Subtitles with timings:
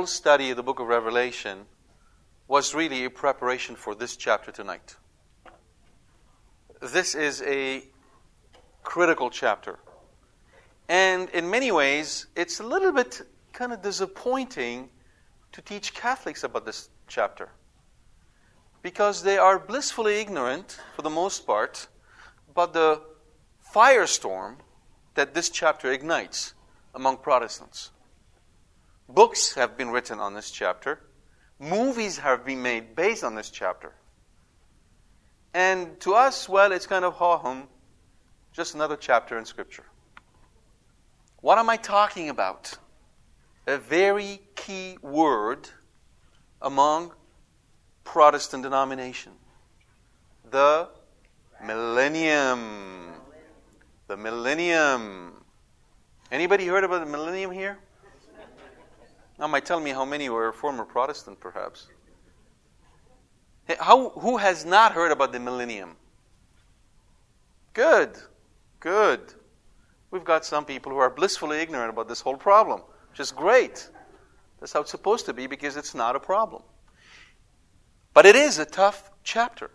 [0.00, 1.66] Whole study of the book of Revelation
[2.48, 4.96] was really a preparation for this chapter tonight.
[6.80, 7.84] This is a
[8.82, 9.78] critical chapter.
[10.88, 13.20] And in many ways, it's a little bit
[13.52, 14.88] kind of disappointing
[15.52, 17.50] to teach Catholics about this chapter
[18.80, 21.88] because they are blissfully ignorant, for the most part,
[22.48, 23.02] about the
[23.74, 24.56] firestorm
[25.12, 26.54] that this chapter ignites
[26.94, 27.90] among Protestants.
[29.14, 31.00] Books have been written on this chapter.
[31.58, 33.92] Movies have been made based on this chapter.
[35.52, 37.68] And to us, well, it's kind of ha hum,
[38.52, 39.84] just another chapter in Scripture.
[41.40, 42.78] What am I talking about?
[43.66, 45.68] A very key word
[46.62, 47.12] among
[48.04, 49.32] Protestant denomination.
[50.50, 50.88] The
[51.64, 53.12] millennium.
[54.06, 55.44] The millennium.
[56.30, 57.78] Anybody heard about the millennium here?
[59.40, 61.86] Now, might tell me how many were former Protestant, perhaps.
[63.78, 65.96] How, who has not heard about the millennium?
[67.72, 68.18] Good,
[68.80, 69.20] good.
[70.10, 73.88] We've got some people who are blissfully ignorant about this whole problem, which is great.
[74.58, 76.62] That's how it's supposed to be because it's not a problem.
[78.12, 79.70] But it is a tough chapter.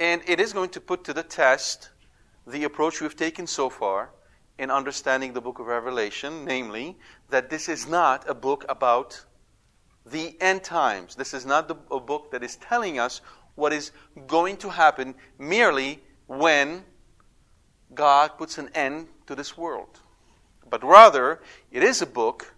[0.00, 1.90] And it is going to put to the test
[2.46, 4.08] the approach we've taken so far
[4.58, 6.96] in understanding the book of Revelation, namely,
[7.30, 9.24] that this is not a book about
[10.04, 11.14] the end times.
[11.14, 13.20] This is not the, a book that is telling us
[13.54, 13.92] what is
[14.26, 16.84] going to happen merely when
[17.94, 20.00] God puts an end to this world.
[20.68, 21.40] But rather,
[21.70, 22.54] it is a book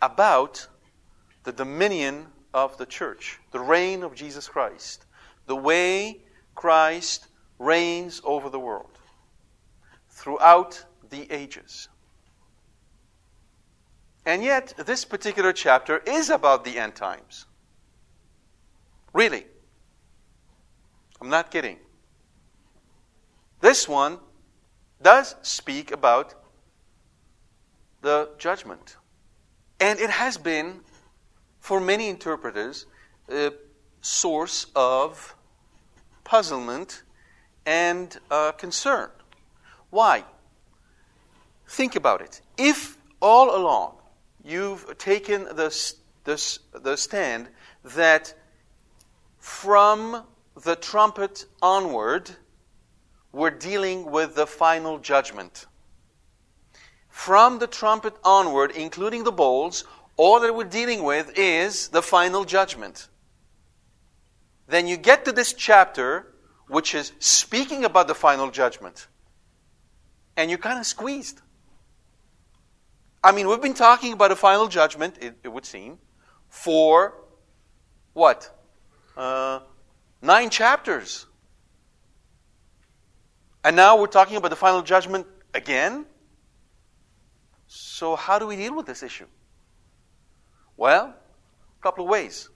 [0.00, 0.66] about
[1.44, 5.04] the dominion of the church, the reign of Jesus Christ,
[5.46, 6.20] the way
[6.54, 7.26] Christ
[7.58, 8.98] reigns over the world
[10.14, 10.84] throughout
[11.14, 11.88] the ages.
[14.26, 17.46] And yet, this particular chapter is about the end times.
[19.12, 19.46] Really.
[21.20, 21.78] I'm not kidding.
[23.60, 24.18] This one
[25.00, 26.34] does speak about
[28.02, 28.96] the judgment.
[29.78, 30.80] And it has been,
[31.60, 32.86] for many interpreters,
[33.30, 33.52] a
[34.00, 35.36] source of
[36.24, 37.02] puzzlement
[37.66, 39.10] and uh, concern.
[39.90, 40.24] Why?
[41.74, 42.40] Think about it.
[42.56, 43.96] If all along
[44.44, 47.48] you've taken the, the, the stand
[47.82, 48.32] that
[49.40, 50.22] from
[50.62, 52.30] the trumpet onward,
[53.32, 55.66] we're dealing with the final judgment.
[57.08, 59.82] From the trumpet onward, including the bowls,
[60.16, 63.08] all that we're dealing with is the final judgment.
[64.68, 66.34] Then you get to this chapter,
[66.68, 69.08] which is speaking about the final judgment,
[70.36, 71.40] and you're kind of squeezed.
[73.24, 75.98] I mean, we've been talking about a final judgment, it, it would seem,
[76.50, 77.14] for
[78.12, 78.54] what?
[79.16, 79.60] Uh,
[80.20, 81.24] nine chapters.
[83.64, 86.04] And now we're talking about the final judgment again?
[87.66, 89.26] So, how do we deal with this issue?
[90.76, 92.50] Well, a couple of ways.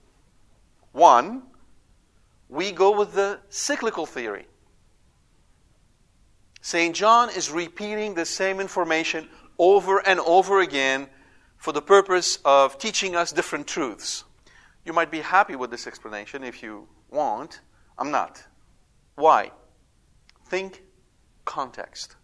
[0.91, 1.41] One,
[2.47, 4.45] we go with the cyclical theory.
[6.61, 6.95] St.
[6.95, 9.27] John is repeating the same information
[9.59, 11.07] over and over again
[11.57, 14.23] for the purpose of teaching us different truths.
[14.85, 17.59] You might be happy with this explanation if you want.
[17.97, 18.41] I'm not.
[19.15, 19.51] Why?
[20.45, 20.83] Think
[21.43, 22.15] context.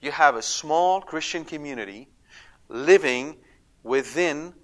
[0.00, 2.08] You have a small Christian community
[2.68, 3.36] living
[3.82, 4.54] within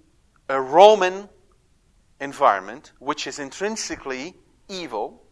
[0.49, 1.29] a Roman
[2.19, 4.33] environment, which is intrinsically
[4.67, 5.23] evil,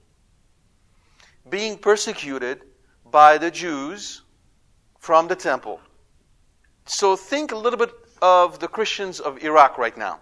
[1.50, 2.62] being persecuted
[3.09, 4.21] by the Jews
[5.00, 5.80] from the temple.
[6.85, 10.19] So think a little bit of the Christians of Iraq right now.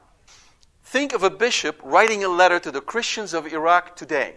[0.83, 4.35] Think of a bishop writing a letter to the Christians of Iraq today.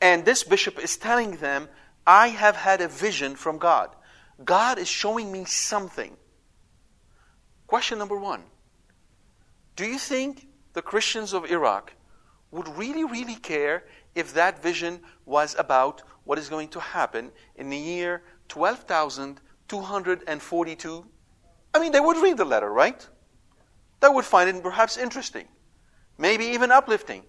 [0.00, 1.68] And this bishop is telling them,
[2.06, 3.94] I have had a vision from God.
[4.44, 6.16] God is showing me something.
[7.66, 8.42] Question number one
[9.76, 11.92] Do you think the Christians of Iraq
[12.50, 13.84] would really, really care
[14.14, 18.22] if that vision was about what is going to happen in the year
[19.68, 21.06] 12,242?
[21.74, 23.06] I mean, they would read the letter, right?
[24.00, 25.46] They would find it perhaps interesting,
[26.18, 27.24] maybe even uplifting.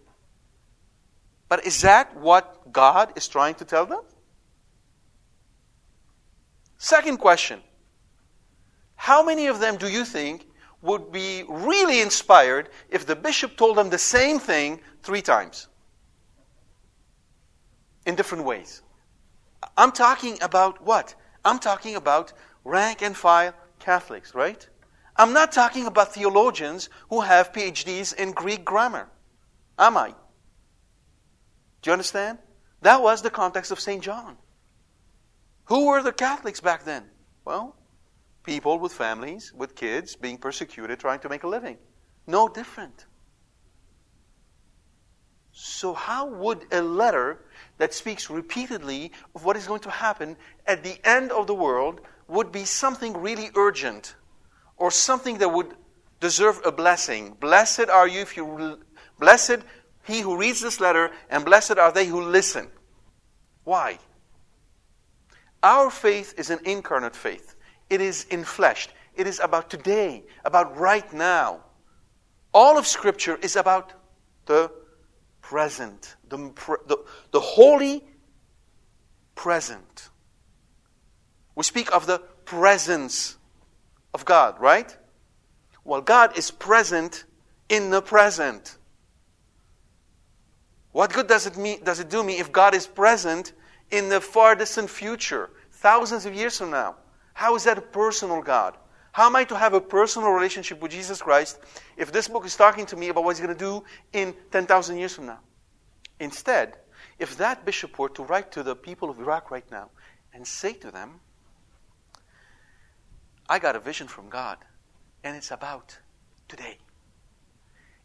[1.50, 4.02] But is that what God is trying to tell them?
[6.78, 7.62] Second question
[8.96, 10.48] How many of them do you think
[10.82, 15.68] would be really inspired if the bishop told them the same thing three times?
[18.06, 18.82] In different ways.
[19.76, 21.16] I'm talking about what?
[21.48, 22.34] I'm talking about
[22.64, 24.68] rank and file Catholics, right?
[25.16, 29.10] I'm not talking about theologians who have PhDs in Greek grammar.
[29.80, 30.10] Am I?
[31.82, 32.38] Do you understand?
[32.82, 34.04] That was the context of St.
[34.04, 34.38] John.
[35.66, 37.06] Who were the Catholics back then?
[37.46, 37.76] Well,
[38.44, 41.78] people with families, with kids, being persecuted, trying to make a living.
[42.28, 43.06] No different.
[45.52, 47.46] So, how would a letter
[47.78, 50.36] that speaks repeatedly of what is going to happen
[50.66, 54.16] at the end of the world would be something really urgent
[54.78, 55.76] or something that would
[56.20, 57.36] deserve a blessing?
[57.40, 58.80] Blessed are you if you
[59.20, 59.60] blessed
[60.08, 62.70] he who reads this letter, and blessed are they who listen.
[63.66, 64.00] Why?
[65.62, 67.56] Our faith is an incarnate faith.
[67.90, 68.88] It is infleshed.
[69.16, 71.60] It is about today, about right now.
[72.54, 73.94] All of Scripture is about
[74.46, 74.72] the
[75.48, 76.38] present, the,
[76.88, 76.98] the,
[77.32, 78.04] the holy
[79.34, 80.10] present.
[81.56, 83.38] We speak of the presence
[84.14, 84.96] of God, right?
[85.86, 87.24] Well, God is present
[87.70, 88.78] in the present.
[90.92, 93.54] What good does it, mean, does it do me if God is present
[93.90, 96.98] in the far distant future, thousands of years from now?
[97.34, 98.76] How is that a personal God?
[99.18, 101.58] How am I to have a personal relationship with Jesus Christ
[101.98, 103.84] if this book is talking to me about what he's going to do
[104.14, 105.40] in 10,000 years from now?
[106.20, 106.78] Instead,
[107.18, 109.90] if that bishop were to write to the people of Iraq right now
[110.36, 111.20] and say to them,
[113.50, 114.60] I got a vision from God,
[115.24, 115.98] and it's about
[116.48, 116.78] today.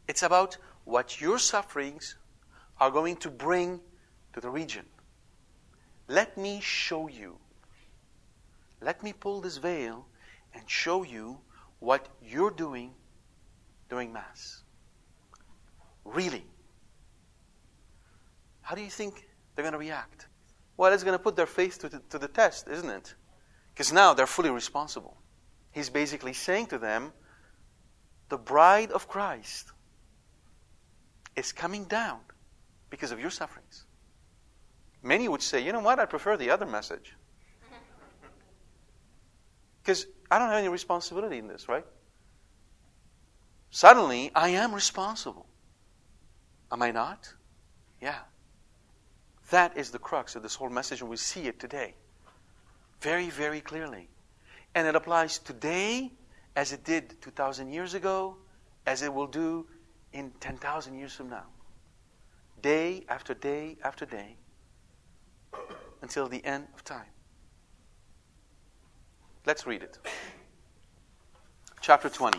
[0.09, 2.17] It's about what your sufferings
[2.81, 3.81] are going to bring
[4.33, 4.87] to the region.
[6.09, 7.37] Let me show you.
[8.81, 10.07] Let me pull this veil
[10.55, 11.39] and show you
[11.79, 12.93] what you're doing
[13.89, 14.63] during Mass.
[16.05, 16.45] Really.
[18.61, 20.29] How do you think they're going to react?
[20.77, 23.15] Well, it's going to put their faith to the, to the test, isn't it?
[23.75, 25.17] Because now they're fully responsible.
[25.73, 27.13] He's basically saying to them,
[28.29, 29.73] the bride of Christ
[31.37, 32.21] is coming down
[32.91, 33.85] because of your sufferings.
[35.03, 37.15] Many would say, you know what, I prefer the other message.
[39.83, 41.85] Because I don't have any responsibility in this, right?
[43.71, 45.47] Suddenly, I am responsible.
[46.71, 47.33] Am I not?
[48.01, 48.19] Yeah.
[49.51, 51.95] That is the crux of this whole message, and we see it today.
[53.01, 54.09] Very, very clearly.
[54.75, 56.13] And it applies today
[56.55, 58.37] as it did 2,000 years ago,
[58.87, 59.67] as it will do
[60.13, 61.45] in 10,000 years from now
[62.63, 64.37] day after day after day
[66.01, 67.11] until the end of time.
[69.45, 69.99] Let's read it.
[71.81, 72.39] Chapter 20.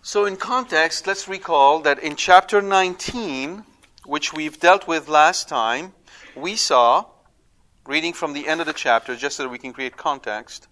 [0.00, 3.64] So, in context, let's recall that in chapter 19,
[4.04, 5.92] which we've dealt with last time,
[6.36, 7.06] we saw,
[7.84, 10.68] reading from the end of the chapter, just so that we can create context,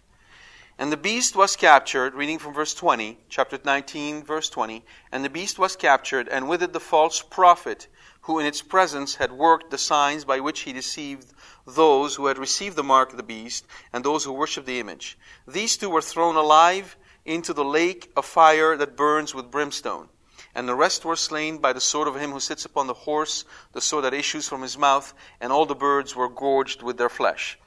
[0.79, 5.31] and the beast was captured, reading from verse 20, chapter 19, verse 20, and the
[5.31, 7.89] beast was captured, and with it the false prophet
[8.27, 11.33] who in its presence had worked the signs by which he deceived
[11.65, 15.17] those who had received the mark of the beast and those who worshipped the image.
[15.47, 20.09] These two were thrown alive into the lake of fire that burns with brimstone.
[20.57, 23.45] And the rest were slain by the sword of him who sits upon the horse,
[23.73, 27.09] the sword that issues from his mouth, and all the birds were gorged with their
[27.09, 27.59] flesh.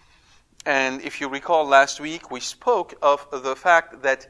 [0.65, 4.27] And if you recall last week, we spoke of the fact that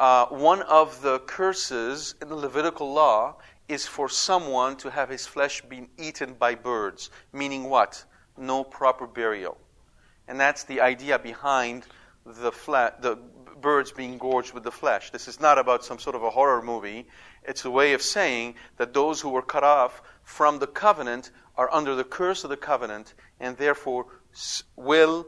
[0.00, 3.36] uh, one of the curses in the Levitical law
[3.68, 8.04] is for someone to have his flesh being eaten by birds, meaning what?
[8.36, 9.56] No proper burial.
[10.28, 11.86] And that's the idea behind
[12.26, 12.50] the,
[13.00, 13.18] the
[13.60, 15.10] birds being gorged with the flesh.
[15.10, 17.06] This is not about some sort of a horror movie.
[17.42, 21.72] It's a way of saying that those who were cut off from the covenant are
[21.72, 24.06] under the curse of the covenant and therefore
[24.76, 25.26] will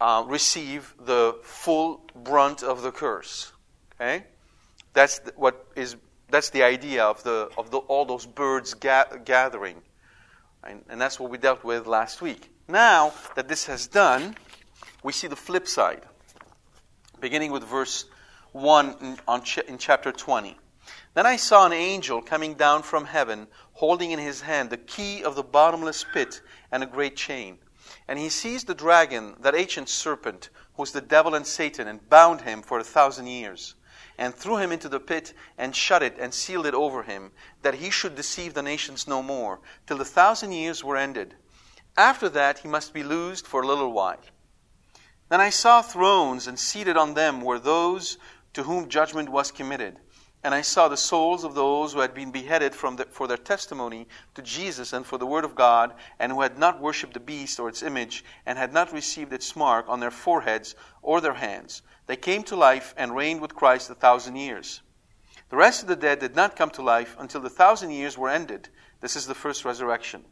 [0.00, 3.52] uh, receive the full brunt of the curse.
[3.94, 4.24] Okay?
[4.92, 5.96] That's what is
[6.34, 9.80] that's the idea of the of the, all those birds ga- gathering,
[10.64, 12.50] and, and that's what we dealt with last week.
[12.66, 14.34] Now that this has done,
[15.04, 16.02] we see the flip side,
[17.20, 18.06] beginning with verse
[18.52, 20.58] one in, on ch- in chapter twenty.
[21.14, 25.22] Then I saw an angel coming down from heaven, holding in his hand the key
[25.22, 27.58] of the bottomless pit and a great chain.
[28.08, 32.08] And he seized the dragon, that ancient serpent, who is the devil and Satan, and
[32.10, 33.76] bound him for a thousand years
[34.18, 37.74] and threw him into the pit, and shut it, and sealed it over him, that
[37.74, 41.34] he should deceive the nations no more, till the thousand years were ended.
[41.96, 44.20] After that he must be loosed for a little while.
[45.28, 48.18] Then I saw thrones, and seated on them were those
[48.52, 49.98] to whom judgment was committed.
[50.44, 54.06] And I saw the souls of those who had been beheaded the, for their testimony
[54.34, 57.58] to Jesus and for the word of God, and who had not worshipped the beast
[57.58, 61.80] or its image, and had not received its mark on their foreheads or their hands.
[62.06, 64.82] They came to life and reigned with Christ a thousand years.
[65.50, 68.28] The rest of the dead did not come to life until the thousand years were
[68.28, 68.68] ended.
[69.00, 70.24] This is the first resurrection.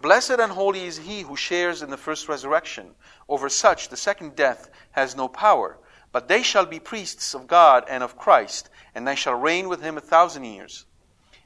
[0.00, 2.94] Blessed and holy is he who shares in the first resurrection.
[3.28, 5.78] Over such the second death has no power
[6.12, 9.82] but they shall be priests of God and of Christ, and they shall reign with
[9.82, 10.84] him a thousand years.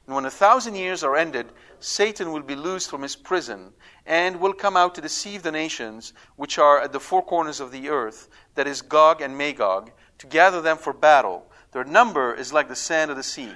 [0.05, 1.47] And when a thousand years are ended,
[1.79, 3.73] Satan will be loosed from his prison,
[4.07, 7.73] and will come out to deceive the nations which are at the four corners of
[7.73, 11.45] the earth, that is Gog and Magog, to gather them for battle.
[11.73, 13.51] Their number is like the sand of the sea.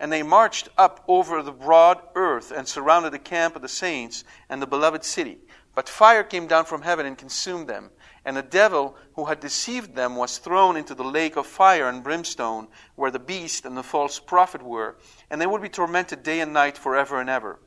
[0.00, 4.24] And they marched up over the broad earth and surrounded the camp of the saints
[4.48, 5.38] and the beloved city.
[5.74, 7.90] But fire came down from heaven and consumed them.
[8.24, 12.02] And the devil who had deceived them was thrown into the lake of fire and
[12.02, 14.96] brimstone, where the beast and the false prophet were,
[15.30, 17.60] and they would be tormented day and night forever and ever.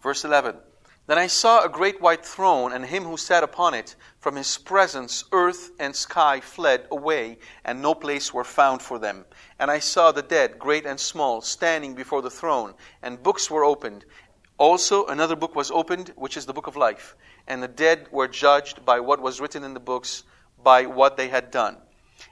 [0.00, 0.56] Verse 11
[1.06, 3.96] Then I saw a great white throne, and him who sat upon it.
[4.18, 9.24] From his presence, earth and sky fled away, and no place were found for them.
[9.58, 13.64] And I saw the dead, great and small, standing before the throne, and books were
[13.64, 14.04] opened.
[14.58, 17.14] Also, another book was opened, which is the book of life
[17.48, 20.22] and the dead were judged by what was written in the books,
[20.62, 21.78] by what they had done.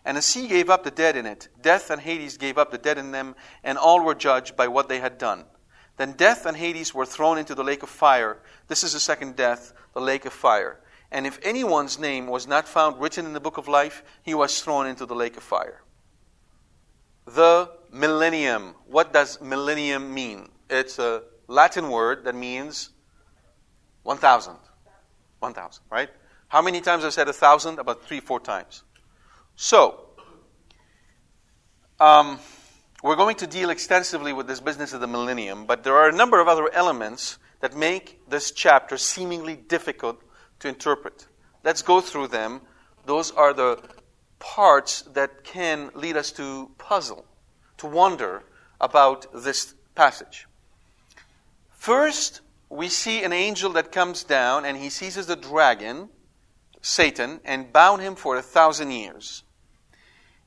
[0.04, 1.48] And the sea gave up the dead in it.
[1.60, 4.88] Death and Hades gave up the dead in them, and all were judged by what
[4.88, 5.44] they had done.
[5.96, 8.38] Then death and Hades were thrown into the lake of fire.
[8.68, 10.80] This is the second death, the lake of fire.
[11.10, 14.60] And if anyone's name was not found written in the book of life, he was
[14.60, 15.82] thrown into the lake of fire.
[17.26, 18.74] The millennium.
[18.86, 20.50] What does millennium mean?
[20.68, 22.90] It's a Latin word that means
[24.02, 24.56] 1,000.
[25.38, 26.10] 1,000, right?
[26.48, 27.78] How many times I said 1,000?
[27.78, 28.82] About three, four times.
[29.54, 30.06] So,
[31.98, 32.38] um,
[33.02, 36.16] we're going to deal extensively with this business of the millennium, but there are a
[36.16, 40.22] number of other elements that make this chapter seemingly difficult
[40.60, 41.26] to interpret.
[41.62, 42.62] Let's go through them.
[43.04, 43.80] Those are the
[44.38, 47.26] parts that can lead us to puzzle,
[47.78, 48.44] to wonder
[48.80, 50.46] about this passage.
[51.70, 56.08] First, we see an angel that comes down and he seizes the dragon,
[56.80, 59.42] Satan, and bound him for a thousand years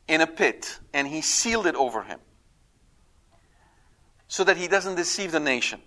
[0.08, 2.20] in a pit, and he sealed it over him
[4.29, 5.81] so that he doesn't deceive the nation.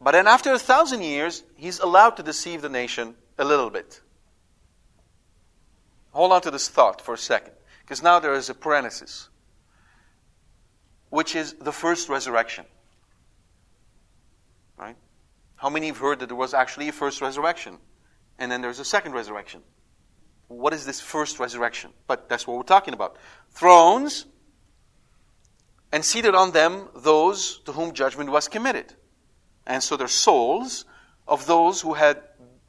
[0.00, 4.00] But then after a thousand years, he's allowed to deceive the nation a little bit.
[6.10, 9.28] Hold on to this thought for a second, because now there is a parenthesis,
[11.10, 12.64] which is the first resurrection.
[14.76, 14.96] Right?
[15.56, 17.78] How many have heard that there was actually a first resurrection?
[18.38, 19.62] And then there's a second resurrection.
[20.48, 21.90] What is this first resurrection?
[22.06, 23.16] But that's what we're talking about.
[23.50, 24.26] Thrones,
[25.92, 28.94] and seated on them those to whom judgment was committed.
[29.66, 30.84] And so they're souls
[31.28, 32.22] of those who had,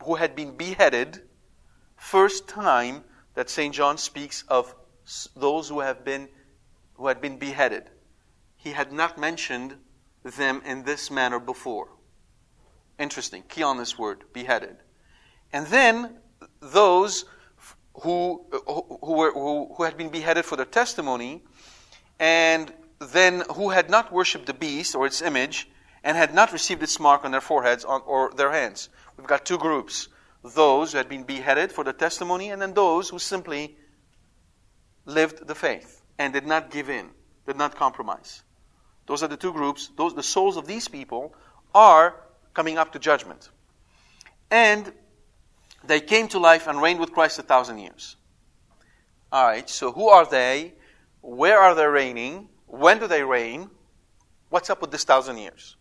[0.03, 1.21] who had been beheaded.
[1.95, 3.03] First time
[3.33, 3.73] that St.
[3.73, 4.75] John speaks of
[5.35, 6.29] those who have been
[6.95, 7.89] who had been beheaded.
[8.55, 9.75] He had not mentioned
[10.23, 11.89] them in this manner before.
[12.99, 13.43] Interesting.
[13.49, 14.77] Key on this word, beheaded.
[15.51, 16.17] And then
[16.61, 17.25] those
[17.93, 18.45] who,
[19.01, 21.43] who, were, who, who had been beheaded for their testimony,
[22.19, 25.69] and then who had not worshipped the beast or its image,
[26.03, 28.89] and had not received its mark on their foreheads or their hands.
[29.17, 30.09] We've got two groups
[30.43, 33.77] those who had been beheaded for the testimony, and then those who simply
[35.05, 37.09] lived the faith and did not give in,
[37.45, 38.43] did not compromise.
[39.05, 39.89] Those are the two groups.
[39.95, 41.33] Those, the souls of these people
[41.73, 42.15] are
[42.53, 43.49] coming up to judgment.
[44.51, 44.91] And
[45.83, 48.15] They came to life and reigned with Christ a thousand years.
[49.31, 50.73] All right, so who are they?
[51.21, 52.49] Where are they reigning?
[52.73, 53.69] When do they reign?
[54.49, 55.75] What's up with this thousand years?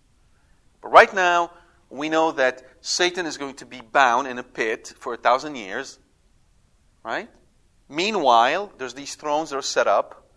[0.82, 1.50] But right now,
[1.88, 5.56] we know that Satan is going to be bound in a pit for a thousand
[5.56, 5.98] years.
[7.02, 7.30] Right?
[7.88, 10.28] Meanwhile, there's these thrones that are set up,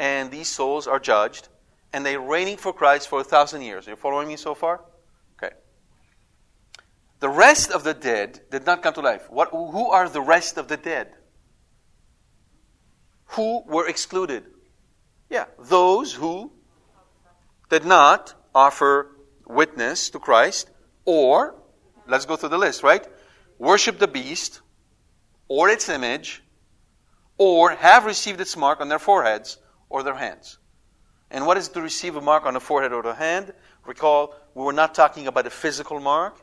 [0.00, 1.46] and these souls are judged,
[1.92, 3.86] and they're reigning for Christ for a thousand years.
[3.86, 4.80] Are you following me so far?
[5.40, 5.54] Okay.
[7.20, 9.30] The rest of the dead did not come to life.
[9.30, 11.12] What, who are the rest of the dead?
[13.26, 14.42] Who were excluded?
[15.30, 16.50] Yeah, those who
[17.70, 19.12] did not offer
[19.46, 20.68] witness to Christ,
[21.04, 21.54] or,
[22.08, 23.06] let's go through the list, right?
[23.58, 24.60] Worship the beast,
[25.46, 26.42] or its image,
[27.38, 29.58] or have received its mark on their foreheads
[29.88, 30.58] or their hands.
[31.30, 33.52] And what is to receive a mark on the forehead or the hand?
[33.86, 36.40] Recall, we were not talking about a physical mark.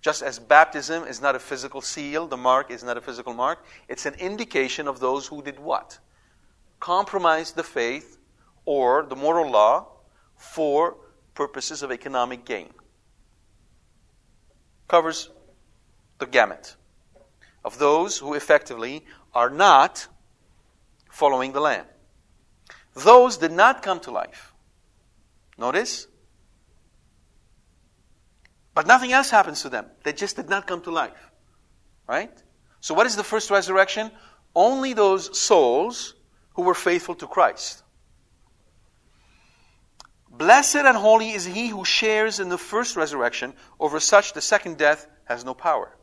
[0.00, 3.64] Just as baptism is not a physical seal, the mark is not a physical mark.
[3.88, 5.98] It's an indication of those who did what?
[6.80, 8.18] Compromise the faith
[8.64, 9.88] or the moral law
[10.36, 10.96] for
[11.34, 12.70] purposes of economic gain.
[14.88, 15.30] Covers
[16.18, 16.76] the gamut
[17.64, 19.04] of those who effectively
[19.34, 20.06] are not
[21.10, 21.86] following the Lamb.
[22.94, 24.54] Those did not come to life.
[25.58, 26.06] Notice?
[28.74, 29.86] But nothing else happens to them.
[30.02, 31.30] They just did not come to life.
[32.06, 32.30] Right?
[32.80, 34.10] So, what is the first resurrection?
[34.54, 36.14] Only those souls
[36.56, 37.82] who were faithful to Christ.
[40.30, 43.54] Blessed and holy is he who shares in the first resurrection.
[43.78, 45.94] Over such, the second death has no power.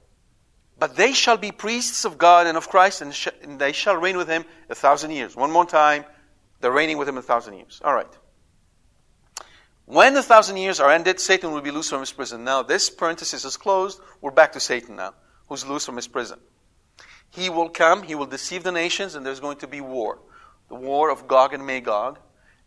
[0.78, 3.96] But they shall be priests of God and of Christ, and, sh- and they shall
[3.96, 5.36] reign with him a thousand years.
[5.36, 6.06] One more time,
[6.62, 7.82] they're reigning with him a thousand years.
[7.84, 8.08] All right.
[9.86, 12.44] When the thousand years are ended, Satan will be loose from his prison.
[12.44, 14.00] Now, this parenthesis is closed.
[14.22, 15.14] We're back to Satan now,
[15.48, 16.40] who's loose from his prison.
[17.32, 20.20] He will come, he will deceive the nations, and there's going to be war.
[20.74, 22.18] The war of Gog and Magog.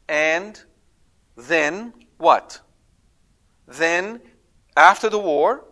[0.06, 0.62] And
[1.36, 2.60] then, what?
[3.66, 4.20] Then,
[4.76, 5.64] after the war,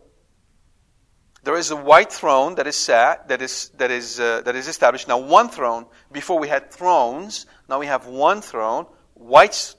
[1.45, 4.67] there is a white throne that is sat, that is, that is, uh, that is
[4.67, 5.07] established.
[5.07, 9.77] Now, one throne, before we had thrones, now we have one throne, white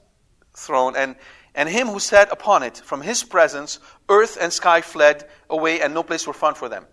[0.56, 1.18] throne, and,
[1.56, 2.78] and him who sat upon it.
[2.78, 6.86] From his presence, earth and sky fled away, and no place were found for them.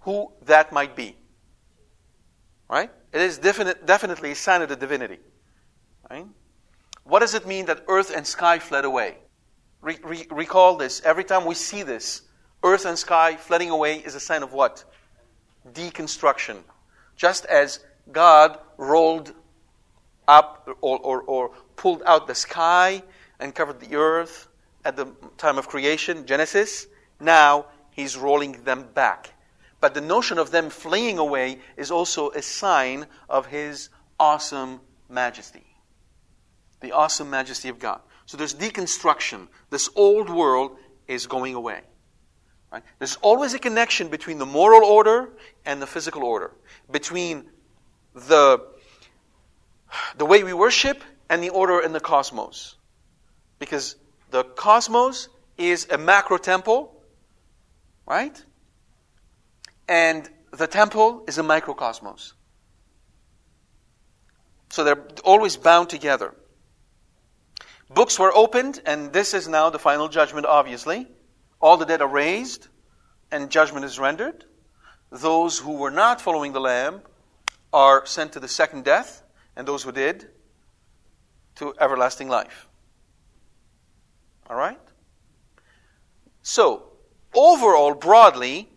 [0.00, 1.18] Who that might be.
[2.66, 2.90] Right?
[3.16, 5.16] It is definite, definitely a sign of the divinity.
[6.10, 6.26] Right?
[7.04, 9.16] What does it mean that earth and sky fled away?
[9.80, 11.00] Re- re- recall this.
[11.02, 12.20] Every time we see this,
[12.62, 14.84] earth and sky flooding away is a sign of what?
[15.72, 16.58] Deconstruction.
[17.16, 17.80] Just as
[18.12, 19.32] God rolled
[20.28, 23.02] up or, or, or pulled out the sky
[23.40, 24.46] and covered the earth
[24.84, 25.06] at the
[25.38, 26.86] time of creation, Genesis,
[27.18, 29.32] now he's rolling them back.
[29.80, 35.64] But the notion of them fleeing away is also a sign of his awesome majesty.
[36.80, 38.00] The awesome majesty of God.
[38.26, 39.48] So there's deconstruction.
[39.70, 41.80] This old world is going away.
[42.72, 42.82] Right?
[42.98, 45.30] There's always a connection between the moral order
[45.64, 46.50] and the physical order,
[46.90, 47.44] between
[48.14, 48.66] the,
[50.18, 52.76] the way we worship and the order in the cosmos.
[53.58, 53.96] Because
[54.30, 56.92] the cosmos is a macro temple,
[58.06, 58.42] right?
[59.88, 62.32] And the temple is a microcosmos.
[64.70, 66.34] So they're always bound together.
[67.88, 71.06] Books were opened, and this is now the final judgment, obviously.
[71.60, 72.66] All the dead are raised,
[73.30, 74.44] and judgment is rendered.
[75.10, 77.02] Those who were not following the Lamb
[77.72, 79.22] are sent to the second death,
[79.54, 80.28] and those who did,
[81.56, 82.68] to everlasting life.
[84.50, 84.80] All right?
[86.42, 86.92] So,
[87.34, 88.68] overall, broadly,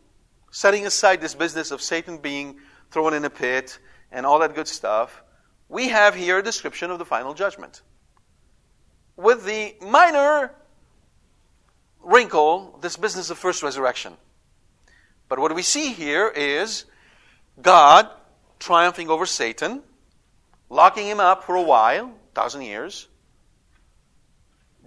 [0.51, 2.57] setting aside this business of Satan being
[2.91, 3.79] thrown in a pit
[4.11, 5.23] and all that good stuff,
[5.67, 7.81] we have here a description of the final judgment.
[9.15, 10.51] With the minor
[12.01, 14.13] wrinkle this business of first resurrection.
[15.27, 16.85] But what we see here is
[17.61, 18.09] God
[18.57, 19.83] triumphing over Satan,
[20.69, 23.07] locking him up for a while, thousand years,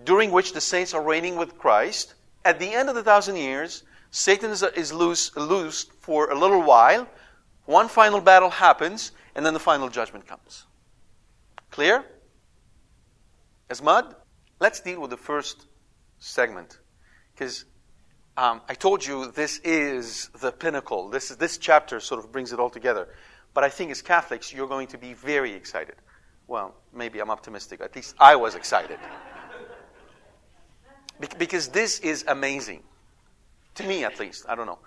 [0.04, 2.14] during which the saints are reigning with Christ.
[2.44, 6.62] At the end of the thousand years, Satan is, is loose, loosed for a little
[6.62, 7.08] while.
[7.64, 10.66] One final battle happens, and then the final judgment comes.
[11.70, 12.04] Clear?
[13.70, 14.14] As mud?
[14.60, 15.66] Let's deal with the first
[16.18, 16.78] segment.
[17.34, 17.64] Because
[18.36, 21.08] um, I told you this is the pinnacle.
[21.08, 23.08] This, is, this chapter sort of brings it all together.
[23.54, 25.94] But I think as Catholics, you're going to be very excited.
[26.48, 27.80] Well, maybe I'm optimistic.
[27.80, 28.98] At least I was excited.
[31.20, 32.82] Be- because this is amazing.
[33.76, 34.46] To me, at least.
[34.48, 34.78] I don't know.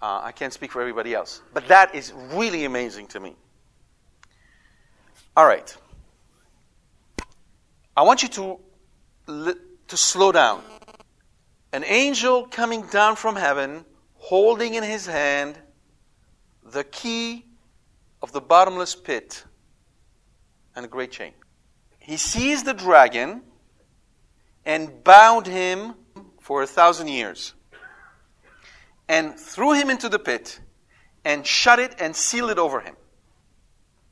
[0.00, 1.42] Uh, I can't speak for everybody else.
[1.52, 3.34] But that is really amazing to me.
[5.36, 5.76] All right.
[7.96, 9.56] I want you to,
[9.88, 10.62] to slow down.
[11.72, 15.58] An angel coming down from heaven, holding in his hand
[16.62, 17.44] the key
[18.22, 19.44] of the bottomless pit
[20.76, 21.32] and a great chain.
[21.98, 23.42] He seized the dragon
[24.64, 25.94] and bound him
[26.40, 27.54] for a thousand years
[29.08, 30.60] and threw him into the pit
[31.24, 32.96] and shut it and sealed it over him.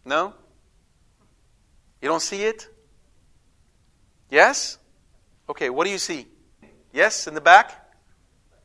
[0.04, 0.34] No?
[2.00, 2.68] You don't see it?
[4.30, 4.78] Yes?
[5.48, 6.26] Okay, what do you see?
[6.92, 7.68] Yes, in the back?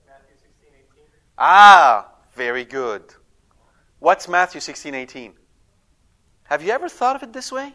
[0.07, 1.03] Matthew 16, 18.
[1.37, 3.03] Ah, very good.
[3.99, 5.33] What's Matthew 16, 18?
[6.43, 7.73] Have you ever thought of it this way?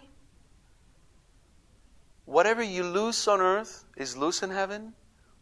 [2.25, 4.95] Whatever you loose on earth is loose in heaven.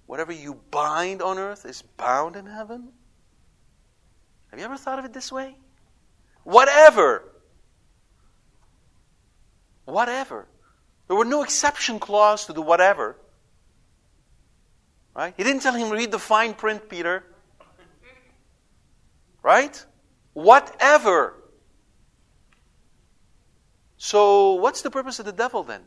[0.06, 2.92] Whatever you bind on earth is bound in heaven.
[4.54, 5.56] Have you ever thought of it this way?
[6.44, 7.24] Whatever.
[9.84, 10.46] Whatever.
[11.08, 13.16] There were no exception clause to the whatever.
[15.12, 15.34] Right?
[15.36, 17.24] He didn't tell him read the fine print, Peter.
[19.42, 19.84] Right?
[20.34, 21.34] Whatever.
[23.96, 25.82] So, what's the purpose of the devil then?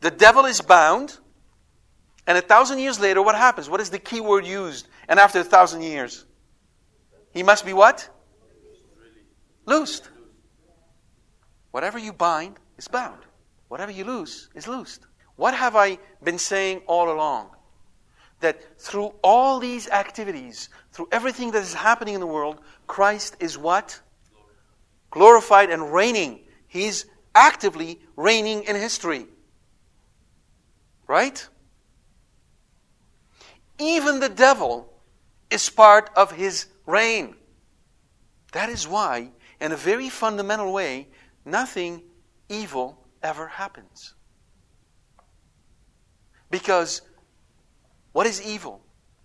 [0.00, 1.18] The devil is bound,
[2.26, 3.68] and a thousand years later, what happens?
[3.68, 4.88] What is the key word used?
[5.08, 6.24] And after a thousand years?
[7.34, 8.08] He must be what?
[9.66, 10.08] Loosed.
[11.72, 13.18] Whatever you bind is bound.
[13.68, 15.04] Whatever you loose is loosed.
[15.34, 17.50] What have I been saying all along?
[18.40, 23.58] That through all these activities, through everything that is happening in the world, Christ is
[23.58, 24.00] what?
[25.10, 26.40] Glorified and reigning.
[26.68, 29.26] He's actively reigning in history.
[31.08, 31.48] Right?
[33.80, 34.92] Even the devil
[35.50, 37.36] is part of his reign.
[38.52, 41.08] That is why, in a very fundamental way,
[41.44, 42.02] nothing
[42.48, 44.14] evil ever happens.
[46.50, 47.02] Because
[48.12, 48.80] what is evil?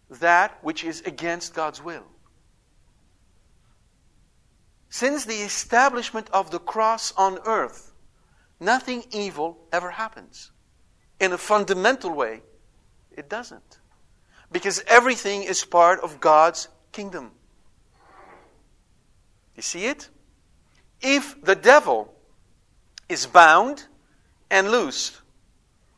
[0.09, 2.05] That which is against God's will.
[4.89, 7.93] Since the establishment of the cross on earth,
[8.59, 10.51] nothing evil ever happens.
[11.19, 12.41] In a fundamental way,
[13.11, 13.79] it doesn't.
[14.51, 17.31] Because everything is part of God's kingdom.
[19.59, 20.07] You see it?
[21.01, 22.13] If the devil
[23.09, 23.87] is bound
[24.49, 25.19] and loosed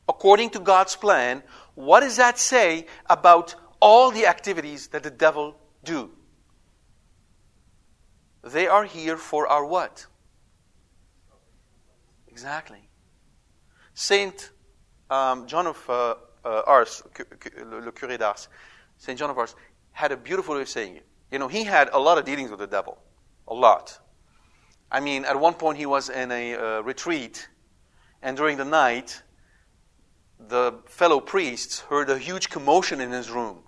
[0.09, 1.43] according to God's plan,
[1.75, 6.09] what does that say about all the activities that the devil do?
[8.43, 10.07] They are here for our what?
[12.29, 12.89] Exactly.
[13.93, 14.49] Saint
[15.11, 18.47] um, John of uh, uh, Ars, le curé d'Ars,
[18.97, 19.53] Saint John of Ars,
[19.91, 21.05] had a beautiful way of saying it.
[21.29, 22.97] You know, he had a lot of dealings with the devil,
[23.51, 23.99] a lot.
[24.89, 27.49] I mean, at one point he was in a uh, retreat,
[28.21, 29.21] and during the night,
[30.39, 33.59] the fellow priests heard a huge commotion in his room.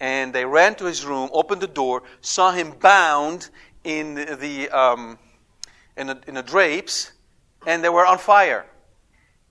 [0.00, 3.50] And they ran to his room, opened the door, saw him bound
[3.84, 5.18] in the, um,
[5.96, 7.12] in, the, in the drapes,
[7.66, 8.66] and they were on fire.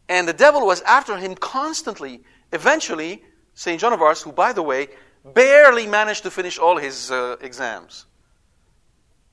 [0.09, 2.23] And the devil was after him constantly.
[2.51, 3.79] Eventually, St.
[3.79, 4.87] John of Ars, who, by the way,
[5.23, 8.05] barely managed to finish all his uh, exams.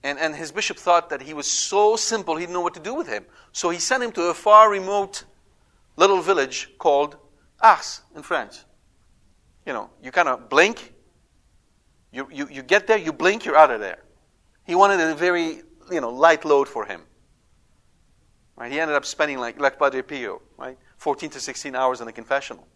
[0.03, 2.81] And, and his bishop thought that he was so simple, he didn't know what to
[2.81, 3.27] do with him.
[3.53, 5.25] So he sent him to a far remote
[5.97, 7.17] little village called
[7.61, 8.65] Ars in France.
[9.67, 10.95] You know, you kind of blink,
[12.13, 13.99] you, you, you get there, you blink, you're out of there.
[14.65, 17.03] He wanted a very, you know, light load for him.
[18.57, 18.73] Right?
[18.73, 20.79] He ended up spending like, like Padre Pio, right?
[20.97, 22.67] 14 to 16 hours in the confessional.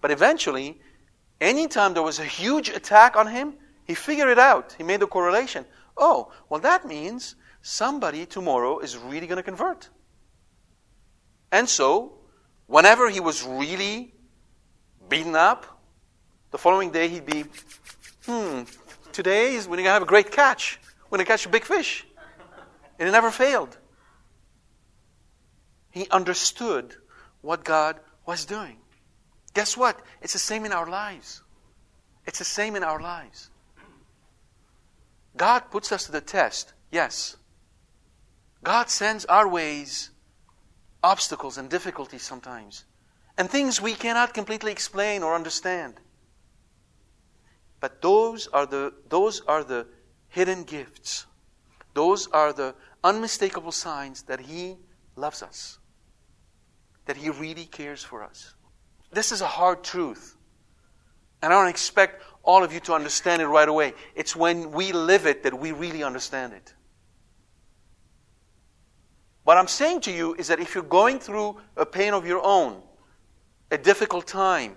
[0.00, 0.80] But eventually,
[1.40, 3.54] anytime there was a huge attack on him,
[3.84, 4.74] he figured it out.
[4.76, 5.64] He made the correlation.
[5.96, 9.88] Oh, well, that means somebody tomorrow is really going to convert.
[11.52, 12.12] And so,
[12.66, 14.14] whenever he was really
[15.08, 15.80] beaten up,
[16.50, 17.44] the following day he'd be,
[18.26, 18.62] hmm,
[19.12, 20.80] today is when you're going to have a great catch.
[21.10, 22.06] We're to catch a big fish.
[22.98, 23.76] And it never failed.
[25.90, 26.94] He understood
[27.40, 28.76] what God was doing.
[29.54, 30.00] Guess what?
[30.22, 31.42] It's the same in our lives.
[32.26, 33.49] It's the same in our lives.
[35.36, 37.36] God puts us to the test, yes.
[38.62, 40.10] God sends our ways
[41.02, 42.84] obstacles and difficulties sometimes,
[43.38, 45.94] and things we cannot completely explain or understand.
[47.80, 49.86] But those are the, those are the
[50.28, 51.26] hidden gifts.
[51.94, 54.76] Those are the unmistakable signs that He
[55.16, 55.78] loves us,
[57.06, 58.54] that He really cares for us.
[59.10, 60.36] This is a hard truth.
[61.42, 63.94] And I don't expect all of you to understand it right away.
[64.14, 66.74] It's when we live it that we really understand it.
[69.44, 72.44] What I'm saying to you is that if you're going through a pain of your
[72.44, 72.82] own,
[73.70, 74.76] a difficult time,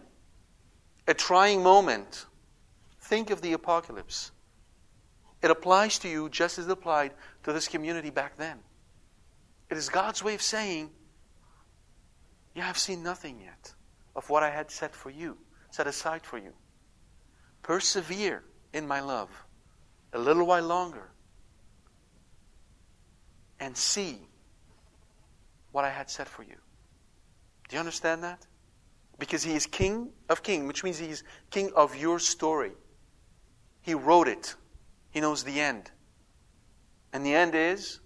[1.08, 2.26] a trying moment,
[3.02, 4.32] think of the apocalypse.
[5.41, 7.12] It applies to you just as it applied
[7.43, 8.60] to this community back then.
[9.69, 10.89] It is God's way of saying,
[12.56, 13.73] You have seen nothing yet
[14.15, 15.38] of what I had set for you,
[15.74, 16.54] set aside for you.
[17.64, 19.30] Persevere in my love
[20.14, 21.10] a little while longer
[23.60, 24.20] and see
[25.72, 26.56] what I had set for you.
[27.70, 28.46] Do you understand that?
[29.18, 32.74] Because he is king of kings, which means he is king of your story.
[33.82, 34.54] He wrote it.
[35.10, 35.90] He knows the end.
[37.14, 38.00] And the end is,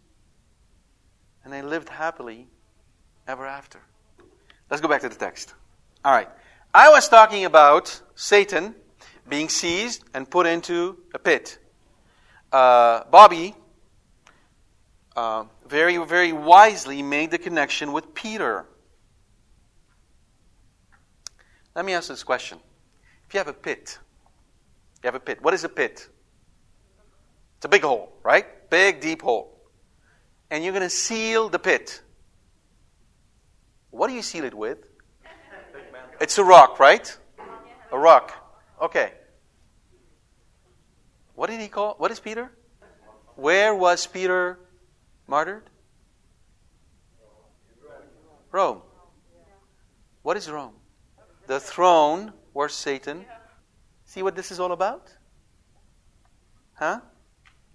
[1.44, 2.48] and they lived happily
[3.28, 3.82] ever after.
[4.70, 5.54] Let's go back to the text.
[6.06, 6.30] All right.
[6.74, 8.76] I was talking about Satan
[9.28, 11.58] being seized and put into a pit.
[12.52, 13.56] Uh, Bobby
[15.16, 18.66] uh, very, very wisely made the connection with Peter.
[21.76, 22.60] Let me ask this question.
[23.28, 23.98] If you have a pit,
[25.04, 25.42] you have a pit.
[25.42, 26.08] What is a pit?
[27.58, 28.70] It's a big hole, right?
[28.70, 29.60] Big, deep hole.
[30.50, 32.02] And you're going to seal the pit.
[33.90, 34.90] What do you seal it with?
[36.20, 37.16] It's a rock, right?
[37.92, 38.34] A rock.
[38.82, 39.12] Okay.
[41.36, 41.96] What did he call?
[41.98, 42.52] What is Peter?
[43.36, 44.60] Where was Peter
[45.28, 45.70] martyred?
[48.52, 48.82] Rome.
[50.24, 50.74] What is Rome?
[51.46, 53.26] The throne where Satan.
[54.06, 55.14] See what this is all about?
[56.74, 57.02] Huh?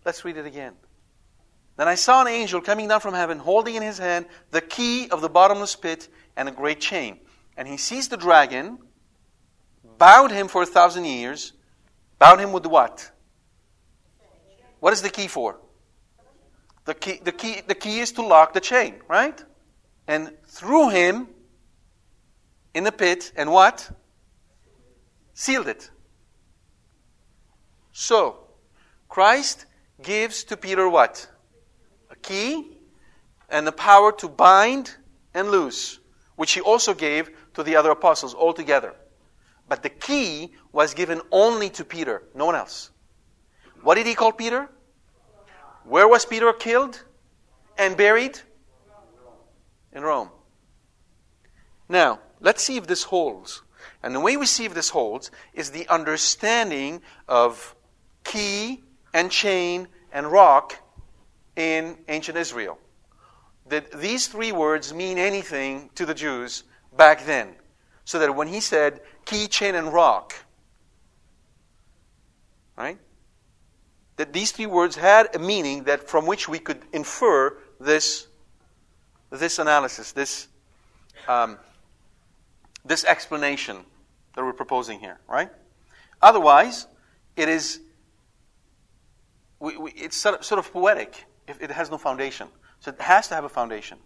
[0.04, 0.74] Let's read it again.
[1.76, 5.08] Then I saw an angel coming down from heaven, holding in his hand the key
[5.10, 7.18] of the bottomless pit and a great chain.
[7.56, 8.78] And he seized the dragon,
[9.98, 11.52] bound him for a thousand years,
[12.18, 13.10] bound him with what?
[14.80, 15.60] What is the key for?
[16.84, 19.42] The key, the key, the key is to lock the chain, right?
[20.08, 21.28] And threw him
[22.74, 23.90] in the pit and what?
[25.34, 25.90] Sealed it.
[27.92, 28.48] So,
[29.08, 29.66] Christ
[30.02, 31.28] gives to Peter what?
[32.10, 32.78] A key
[33.48, 34.96] and the power to bind
[35.34, 36.00] and loose,
[36.42, 38.96] which he also gave to the other apostles altogether.
[39.68, 42.90] But the key was given only to Peter, no one else.
[43.82, 44.68] What did he call Peter?
[45.84, 47.00] Where was Peter killed
[47.78, 48.40] and buried?
[49.92, 50.30] In Rome.
[51.88, 53.62] Now, let's see if this holds.
[54.02, 57.76] And the way we see if this holds is the understanding of
[58.24, 58.82] key
[59.14, 60.76] and chain and rock
[61.54, 62.78] in ancient Israel.
[63.72, 67.54] That these three words mean anything to the Jews back then.
[68.04, 70.34] So that when he said key, chain, and rock,
[72.76, 72.98] right?
[74.16, 78.26] That these three words had a meaning that from which we could infer this,
[79.30, 80.48] this analysis, this,
[81.26, 81.56] um,
[82.84, 83.78] this explanation
[84.36, 85.48] that we're proposing here, right?
[86.20, 86.86] Otherwise,
[87.36, 87.80] it is
[89.60, 92.48] we, we, it's sort of, sort of poetic if it has no foundation.
[92.82, 93.98] So it has to have a foundation.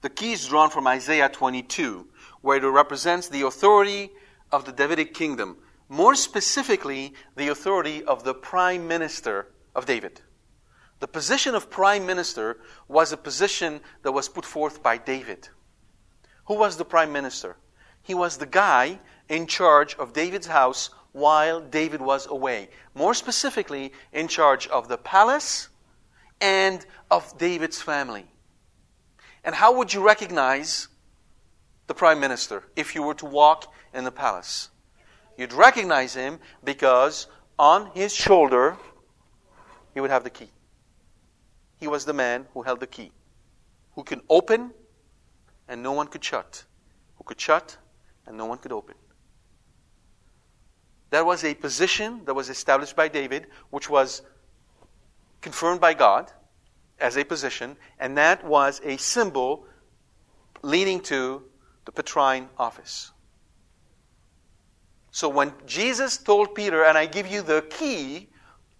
[0.00, 2.06] The key is drawn from Isaiah 22,
[2.40, 4.12] where it represents the authority
[4.52, 5.56] of the Davidic kingdom,
[5.88, 10.20] more specifically, the authority of the prime minister of David.
[11.00, 15.48] The position of prime minister was a position that was put forth by David.
[16.44, 17.56] Who was the prime minister?
[18.02, 22.68] He was the guy in charge of David's house while David was away.
[22.94, 25.70] More specifically, in charge of the palace
[26.42, 28.26] and of David's family.
[29.44, 30.88] And how would you recognize
[31.86, 34.68] the prime minister if you were to walk in the palace?
[35.38, 37.28] You'd recognize him because
[37.58, 38.76] on his shoulder
[39.94, 40.50] he would have the key.
[41.78, 43.12] He was the man who held the key,
[43.94, 44.72] who could open
[45.68, 46.64] and no one could shut,
[47.16, 47.76] who could shut
[48.26, 48.96] and no one could open.
[51.10, 54.22] That was a position that was established by David, which was
[55.42, 56.32] confirmed by God
[56.98, 59.66] as a position, and that was a symbol
[60.62, 61.42] leading to
[61.84, 63.10] the Petrine office.
[65.10, 68.28] So when Jesus told Peter, and I give you the key,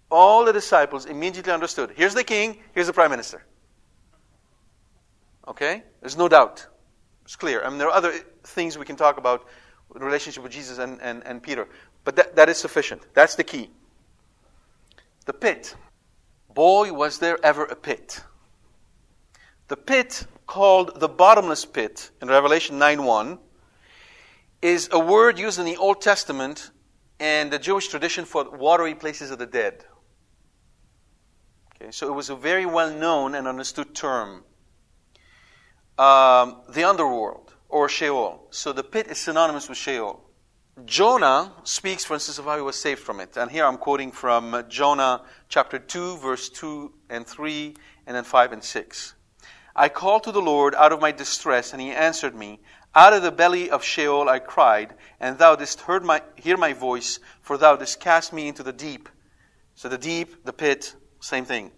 [0.09, 3.43] all the disciples immediately understood here's the king, here's the prime minister.
[5.47, 5.83] Okay?
[6.01, 6.65] There's no doubt.
[7.25, 7.63] It's clear.
[7.63, 9.47] I mean, there are other things we can talk about
[9.95, 11.67] in relationship with Jesus and, and, and Peter.
[12.03, 13.01] But that, that is sufficient.
[13.13, 13.69] That's the key.
[15.25, 15.75] The pit.
[16.53, 18.21] Boy, was there ever a pit.
[19.69, 23.39] The pit called the bottomless pit in Revelation 9 1
[24.61, 26.71] is a word used in the Old Testament
[27.19, 29.85] and the Jewish tradition for watery places of the dead.
[31.75, 34.43] Okay, so it was a very well known and understood term.
[35.97, 38.47] Um, the underworld, or Sheol.
[38.51, 40.23] So the pit is synonymous with Sheol.
[40.85, 43.37] Jonah speaks, for instance, of how he was saved from it.
[43.37, 47.75] And here I'm quoting from Jonah chapter 2, verse 2 and 3,
[48.07, 49.13] and then 5 and 6.
[49.75, 52.59] I called to the Lord out of my distress, and he answered me.
[52.95, 56.73] Out of the belly of Sheol I cried, and thou didst heard my, hear my
[56.73, 59.09] voice, for thou didst cast me into the deep.
[59.75, 61.71] So the deep, the pit, same thing.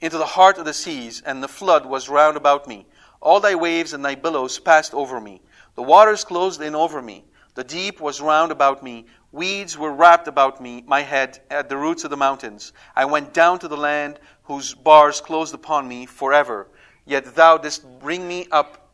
[0.00, 2.86] Into the heart of the seas, and the flood was round about me.
[3.20, 5.42] All thy waves and thy billows passed over me.
[5.74, 7.24] The waters closed in over me.
[7.56, 9.06] The deep was round about me.
[9.32, 12.74] Weeds were wrapped about me, my head, at the roots of the mountains.
[12.94, 16.68] I went down to the land whose bars closed upon me forever.
[17.06, 18.92] Yet thou didst bring me up,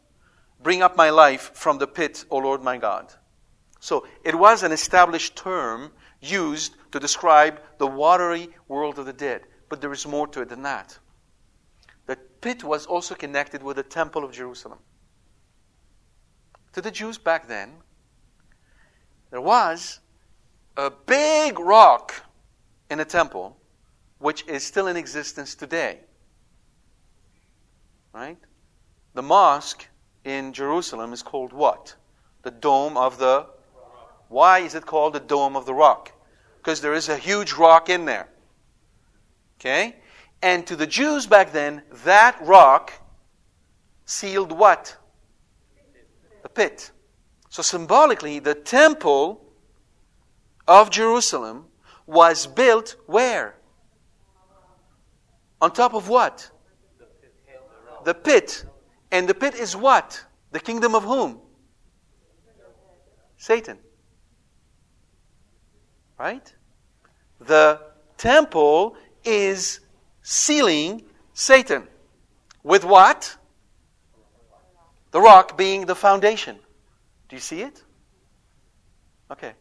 [0.63, 3.13] bring up my life from the pit, O Lord my God.
[3.81, 9.43] So it was an established term used to describe the watery world of the dead.
[9.69, 10.97] But there is more to it than that.
[12.07, 14.79] The pit was also connected with the temple of Jerusalem.
[16.75, 17.73] To the Jews back then,
[19.33, 19.99] there was
[20.77, 22.15] a big rock
[22.91, 23.57] in a temple
[24.19, 26.01] which is still in existence today.
[28.13, 28.37] Right?
[29.15, 29.89] The mosque
[30.25, 31.95] in Jerusalem is called what?
[32.43, 33.47] The Dome of the.
[34.29, 36.13] Why is it called the Dome of the Rock?
[36.59, 38.29] Because there is a huge rock in there.
[39.59, 39.97] Okay?
[40.43, 42.93] And to the Jews back then, that rock
[44.05, 44.95] sealed what?
[46.43, 46.91] The pit.
[47.53, 49.45] So symbolically, the temple
[50.67, 51.67] of Jerusalem
[52.07, 53.57] was built where?
[55.61, 56.51] On top of what?
[58.05, 58.65] The pit.
[59.11, 60.25] And the pit is what?
[60.53, 61.41] The kingdom of whom?
[63.37, 63.77] Satan.
[66.19, 66.55] Right?
[67.39, 67.83] The
[68.17, 69.81] temple is
[70.23, 71.03] sealing
[71.35, 71.87] Satan.
[72.63, 73.37] With what?
[75.11, 76.59] The rock being the foundation.
[77.33, 77.83] Do you see it?
[79.31, 79.55] Okay.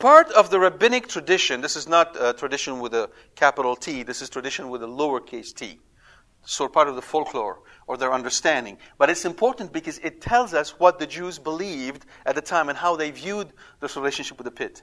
[0.00, 4.20] Part of the rabbinic tradition, this is not a tradition with a capital T, this
[4.20, 5.78] is tradition with a lowercase t.
[6.44, 8.78] So part of the folklore or their understanding.
[8.98, 12.76] But it's important because it tells us what the Jews believed at the time and
[12.76, 14.82] how they viewed this relationship with the pit.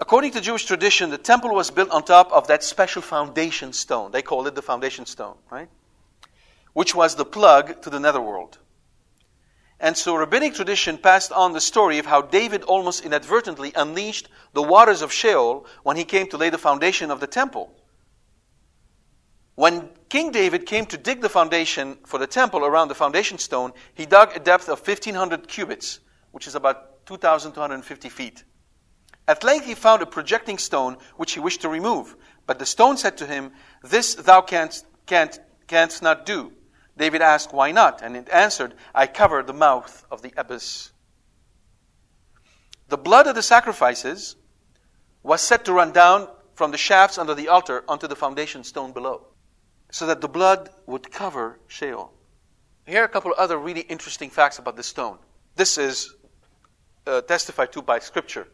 [0.00, 4.12] According to Jewish tradition, the temple was built on top of that special foundation stone.
[4.12, 5.68] They call it the foundation stone, right?
[6.72, 8.58] Which was the plug to the netherworld.
[9.80, 14.62] And so rabbinic tradition passed on the story of how David almost inadvertently unleashed the
[14.62, 17.72] waters of Sheol when he came to lay the foundation of the temple.
[19.54, 23.72] When King David came to dig the foundation for the temple around the foundation stone,
[23.94, 28.44] he dug a depth of 1500 cubits, which is about 2250 feet.
[29.26, 32.16] At length he found a projecting stone which he wished to remove,
[32.46, 36.52] but the stone said to him, This thou canst, canst, canst not do.
[37.00, 38.02] David asked, Why not?
[38.02, 40.90] And it answered, I cover the mouth of the abyss.
[42.88, 44.36] The blood of the sacrifices
[45.22, 48.92] was set to run down from the shafts under the altar onto the foundation stone
[48.92, 49.28] below,
[49.90, 52.12] so that the blood would cover Sheol.
[52.84, 55.16] Here are a couple of other really interesting facts about this stone.
[55.56, 56.14] This is
[57.06, 58.46] uh, testified to by Scripture.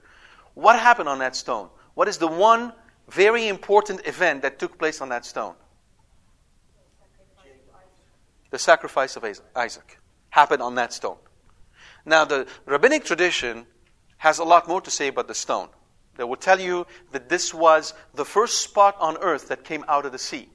[0.54, 1.68] What happened on that stone?
[1.94, 2.72] What is the one
[3.08, 5.56] very important event that took place on that stone?
[8.56, 9.98] The sacrifice of Isaac
[10.30, 11.18] happened on that stone.
[12.06, 13.66] Now, the rabbinic tradition
[14.16, 15.68] has a lot more to say about the stone.
[16.16, 20.06] They will tell you that this was the first spot on earth that came out
[20.06, 20.48] of the sea.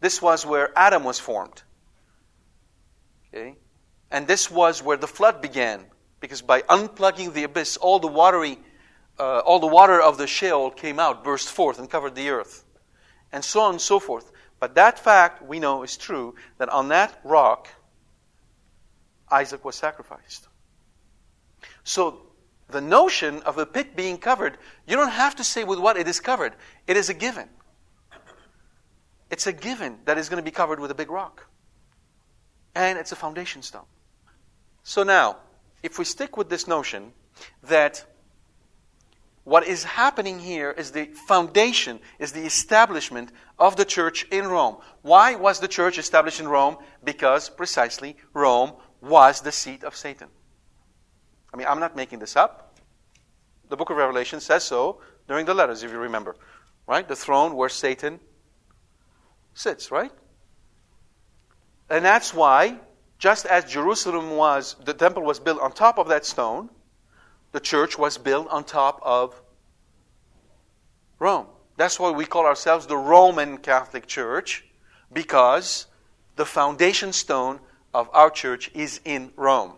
[0.00, 1.62] This was where Adam was formed.
[3.28, 3.58] Okay?
[4.10, 5.84] And this was where the flood began,
[6.18, 8.58] because by unplugging the abyss, all the watery,
[9.20, 12.64] uh, all the water of the Sheol came out, burst forth, and covered the earth,
[13.30, 14.32] and so on and so forth.
[14.60, 17.68] But that fact we know is true that on that rock,
[19.30, 20.48] Isaac was sacrificed.
[21.82, 22.20] So
[22.68, 26.06] the notion of a pit being covered, you don't have to say with what it
[26.06, 26.52] is covered.
[26.86, 27.48] It is a given.
[29.30, 31.46] It's a given that is going to be covered with a big rock.
[32.74, 33.86] And it's a foundation stone.
[34.82, 35.38] So now,
[35.82, 37.12] if we stick with this notion
[37.62, 38.04] that
[39.44, 44.76] what is happening here is the foundation, is the establishment of the church in Rome.
[45.02, 46.76] Why was the church established in Rome?
[47.02, 50.28] Because precisely Rome was the seat of Satan.
[51.52, 52.78] I mean, I'm not making this up.
[53.68, 56.36] The book of Revelation says so during the letters, if you remember.
[56.86, 57.06] Right?
[57.06, 58.20] The throne where Satan
[59.54, 60.12] sits, right?
[61.88, 62.78] And that's why,
[63.18, 66.68] just as Jerusalem was, the temple was built on top of that stone,
[67.52, 69.40] the church was built on top of
[71.18, 71.46] Rome.
[71.76, 74.64] That's why we call ourselves the Roman Catholic Church,
[75.12, 75.86] because
[76.36, 77.60] the foundation stone
[77.92, 79.72] of our church is in Rome.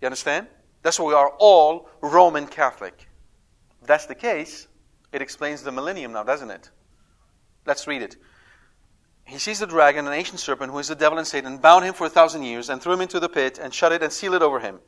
[0.00, 0.46] You understand?
[0.82, 3.08] That's why we are all Roman Catholic.
[3.80, 4.68] If that's the case,
[5.12, 6.70] it explains the millennium now, doesn't it?
[7.64, 8.16] Let's read it.
[9.24, 11.94] He sees the dragon, an ancient serpent, who is the devil and Satan, bound him
[11.94, 14.34] for a thousand years, and threw him into the pit, and shut it and sealed
[14.34, 14.78] it over him,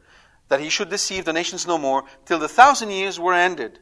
[0.49, 3.79] that he should deceive the nations no more, till the thousand years were ended.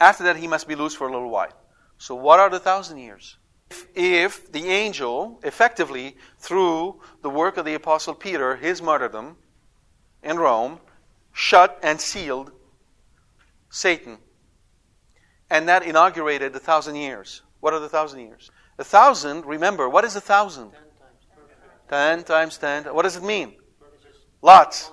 [0.00, 1.52] After that, he must be loosed for a little while.
[1.98, 3.38] So, what are the thousand years?
[3.70, 9.36] If, if the angel, effectively, through the work of the Apostle Peter, his martyrdom
[10.22, 10.80] in Rome,
[11.32, 12.52] shut and sealed
[13.70, 14.18] Satan,
[15.48, 17.42] and that inaugurated the thousand years.
[17.60, 18.50] What are the thousand years?
[18.78, 20.72] A thousand, remember, what is a thousand?
[21.88, 22.84] Ten times ten.
[22.84, 23.54] What does it mean?
[24.40, 24.90] Lots.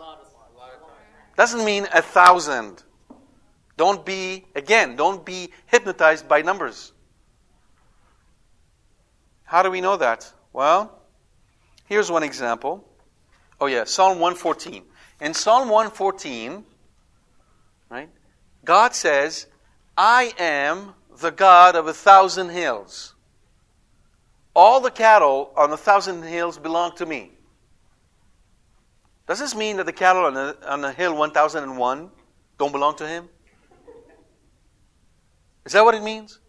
[1.40, 2.84] Doesn't mean a thousand.
[3.78, 6.92] Don't be, again, don't be hypnotized by numbers.
[9.46, 10.34] How do we know that?
[10.52, 11.00] Well,
[11.86, 12.84] here's one example.
[13.62, 14.84] Oh, yeah, Psalm 114.
[15.22, 16.66] In Psalm 114,
[17.90, 18.10] right,
[18.66, 19.48] God says,
[19.98, 23.16] I am the God of a thousand hills.
[24.54, 27.32] All the cattle on a thousand hills belong to me.
[29.30, 32.10] Does this mean that the cattle on the, on the hill 1001
[32.58, 33.30] don't belong to him?
[35.68, 36.40] Is that what it means?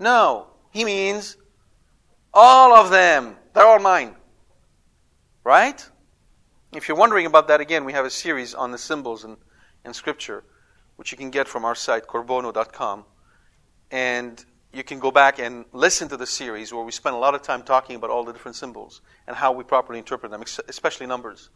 [0.00, 0.48] No.
[0.72, 1.36] He means
[2.34, 3.36] all of them.
[3.54, 4.16] They're all mine.
[5.44, 5.88] Right?
[6.72, 9.36] If you're wondering about that, again, we have a series on the symbols in,
[9.84, 10.42] in Scripture,
[10.96, 13.04] which you can get from our site, qorbono.com.
[13.92, 17.34] And you can go back and listen to the series where we spend a lot
[17.34, 21.06] of time talking about all the different symbols and how we properly interpret them, especially
[21.06, 21.50] numbers.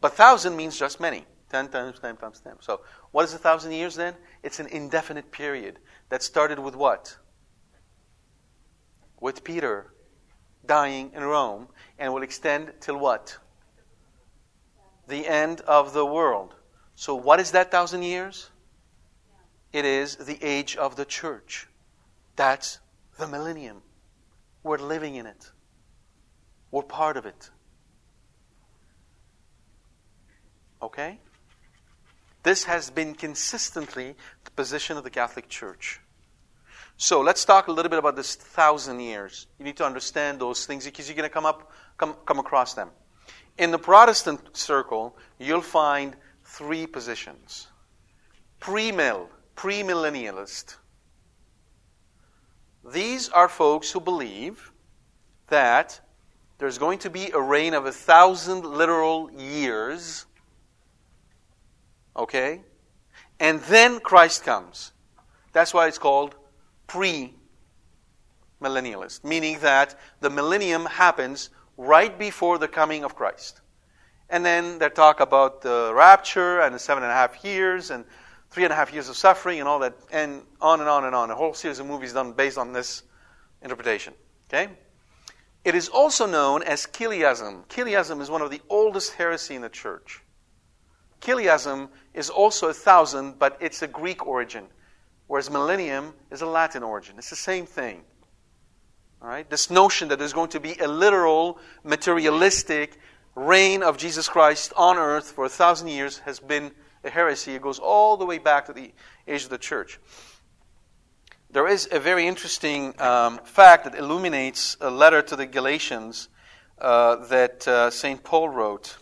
[0.00, 1.24] But thousand means just many.
[1.50, 2.54] Ten times ten times ten.
[2.60, 2.80] So,
[3.10, 4.14] what is a thousand years then?
[4.42, 5.78] It's an indefinite period
[6.10, 7.16] that started with what?
[9.20, 9.92] With Peter
[10.66, 11.68] dying in Rome
[11.98, 13.38] and will extend till what?
[15.06, 16.54] The end of the world.
[16.94, 18.50] So, what is that thousand years?
[19.72, 21.66] It is the age of the church.
[22.38, 22.78] That's
[23.18, 23.82] the millennium.
[24.62, 25.50] We're living in it,
[26.70, 27.50] we're part of it.
[30.80, 31.18] Okay?
[32.44, 34.14] This has been consistently
[34.44, 36.00] the position of the Catholic Church.
[36.96, 39.48] So let's talk a little bit about this thousand years.
[39.58, 42.72] You need to understand those things because you're going to come up, come, come across
[42.74, 42.90] them.
[43.58, 46.14] In the Protestant circle, you'll find
[46.44, 47.66] three positions:
[48.60, 50.76] pre-mill, premillennialist,
[52.92, 54.72] these are folks who believe
[55.48, 56.00] that
[56.58, 60.26] there's going to be a reign of a thousand literal years.
[62.16, 62.62] Okay?
[63.38, 64.92] And then Christ comes.
[65.52, 66.34] That's why it's called
[66.86, 67.34] pre
[68.60, 73.60] millennialist, meaning that the millennium happens right before the coming of Christ.
[74.30, 78.04] And then they talk about the rapture and the seven and a half years and
[78.50, 81.14] three and a half years of suffering and all that, and on and on and
[81.14, 81.30] on.
[81.30, 83.02] A whole series of movies done based on this
[83.62, 84.14] interpretation.
[84.48, 84.68] Okay?
[85.64, 87.64] It is also known as Chiliasm.
[87.68, 90.22] Chiliasm is one of the oldest heresy in the church.
[91.20, 94.64] Chiliasm is also a thousand, but it's a Greek origin,
[95.26, 97.16] whereas millennium is a Latin origin.
[97.18, 98.02] It's the same thing.
[99.20, 99.48] All right?
[99.50, 102.98] This notion that there's going to be a literal, materialistic
[103.34, 106.70] reign of Jesus Christ on earth for a thousand years has been
[107.04, 107.54] a heresy.
[107.54, 108.92] It goes all the way back to the
[109.26, 109.98] age of the church.
[111.50, 116.28] There is a very interesting um, fact that illuminates a letter to the Galatians
[116.78, 118.22] uh, that uh, St.
[118.22, 118.96] Paul wrote.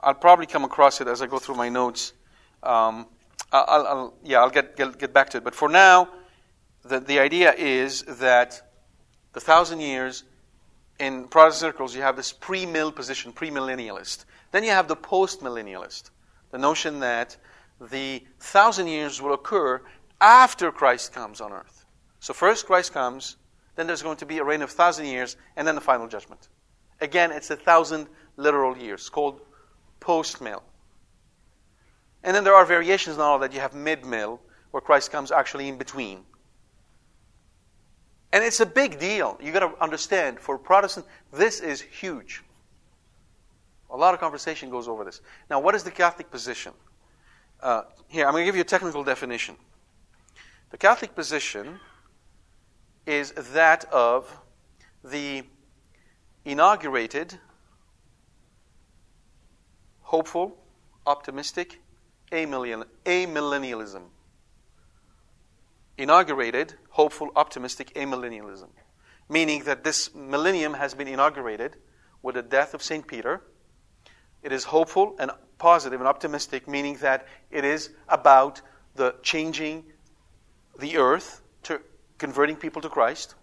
[0.00, 2.12] I'll probably come across it as I go through my notes.
[2.62, 3.06] Um,
[3.52, 5.44] I'll, I'll, yeah, I'll get, get, get back to it.
[5.44, 6.10] But for now,
[6.84, 8.70] the, the idea is that
[9.32, 10.24] the thousand years
[10.98, 14.24] in Protestant circles, you have this pre mill position, premillennialist.
[14.52, 16.10] Then you have the post millennialist
[16.50, 17.36] the notion that
[17.80, 19.80] the thousand years will occur
[20.20, 21.84] after Christ comes on earth.
[22.20, 23.36] So first Christ comes,
[23.76, 26.48] then there's going to be a reign of thousand years, and then the final judgment.
[27.00, 29.40] Again, it's a thousand literal years, called
[30.00, 30.62] post-mill.
[32.24, 33.52] And then there are variations now that.
[33.52, 34.40] You have mid-mill,
[34.72, 36.24] where Christ comes actually in between.
[38.32, 39.38] And it's a big deal.
[39.40, 42.42] You've got to understand, for Protestant, this is huge.
[43.90, 45.20] A lot of conversation goes over this.
[45.48, 46.72] Now, what is the Catholic position?
[47.60, 49.56] Uh, here, I'm going to give you a technical definition.
[50.70, 51.80] The Catholic position
[53.06, 54.38] is that of
[55.02, 55.42] the
[56.44, 57.38] inaugurated,
[60.02, 60.56] hopeful,
[61.06, 61.80] optimistic
[62.30, 64.02] amillennialism.
[65.96, 68.68] Inaugurated hopeful, optimistic amillennialism.
[69.28, 71.76] Meaning that this millennium has been inaugurated
[72.22, 73.06] with the death of St.
[73.06, 73.42] Peter.
[74.42, 78.60] It is hopeful and positive and optimistic, meaning that it is about
[78.94, 79.84] the changing
[80.78, 81.80] the earth to
[82.18, 83.34] converting people to Christ.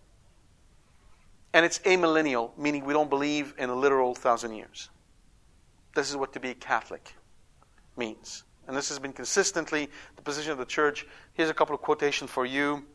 [1.53, 4.89] And it's amillennial, meaning we don't believe in a literal thousand years.
[5.95, 7.15] This is what to be Catholic
[7.95, 8.43] means.
[8.67, 11.05] And this has been consistently the position of the church.
[11.33, 12.85] Here's a couple of quotations for you.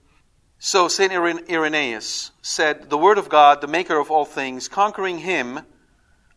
[0.58, 1.10] So, St.
[1.10, 5.60] Irenaeus said, The Word of God, the maker of all things, conquering him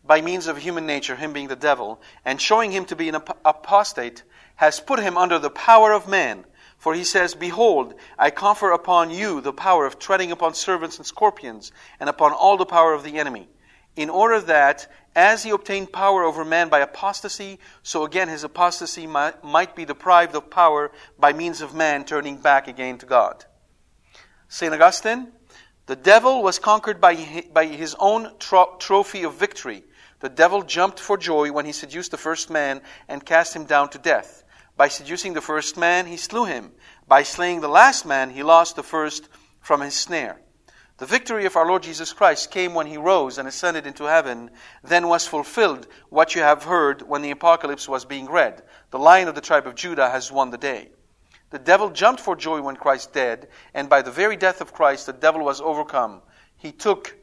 [0.05, 3.15] by means of human nature, him being the devil, and showing him to be an
[3.15, 4.23] apostate,
[4.55, 6.45] has put him under the power of man.
[6.77, 11.05] For he says, Behold, I confer upon you the power of treading upon serpents and
[11.05, 13.47] scorpions, and upon all the power of the enemy,
[13.95, 19.07] in order that, as he obtained power over man by apostasy, so again his apostasy
[19.07, 23.45] might, be deprived of power by means of man turning back again to God.
[24.49, 24.73] St.
[24.73, 25.31] Augustine,
[25.85, 29.83] the devil was conquered by, by his own tro- trophy of victory.
[30.23, 33.89] The devil jumped for joy when he seduced the first man and cast him down
[33.89, 34.45] to death.
[34.77, 36.71] By seducing the first man, he slew him.
[37.05, 39.27] By slaying the last man, he lost the first
[39.59, 40.39] from his snare.
[40.95, 44.49] The victory of our Lord Jesus Christ came when he rose and ascended into heaven.
[44.81, 48.63] Then was fulfilled what you have heard when the apocalypse was being read.
[48.91, 50.91] The lion of the tribe of Judah has won the day.
[51.49, 55.05] The devil jumped for joy when Christ died, and by the very death of Christ,
[55.05, 56.21] the devil was overcome.
[56.55, 57.13] He took,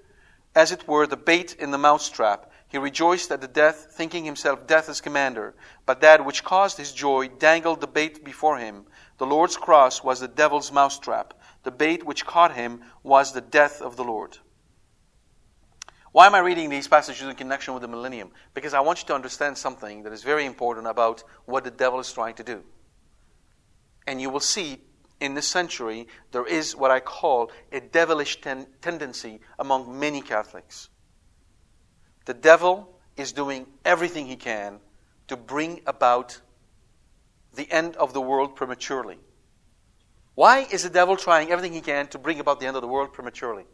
[0.54, 2.49] as it were, the bait in the mousetrap.
[2.70, 5.54] He rejoiced at the death, thinking himself death's commander.
[5.86, 8.84] But that which caused his joy dangled the bait before him.
[9.18, 11.34] The Lord's cross was the devil's mousetrap.
[11.64, 14.38] The bait which caught him was the death of the Lord.
[16.12, 18.30] Why am I reading these passages in connection with the millennium?
[18.54, 21.98] Because I want you to understand something that is very important about what the devil
[21.98, 22.62] is trying to do.
[24.06, 24.80] And you will see
[25.20, 30.88] in this century there is what I call a devilish ten- tendency among many Catholics.
[32.24, 34.78] The devil is doing everything he can
[35.28, 36.40] to bring about
[37.54, 39.18] the end of the world prematurely.
[40.34, 42.88] Why is the devil trying everything he can to bring about the end of the
[42.88, 43.64] world prematurely?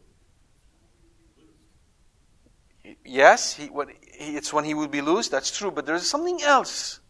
[3.04, 3.88] Yes, he, what,
[4.18, 7.00] he, it's when he will be loose, that's true, but there's something else.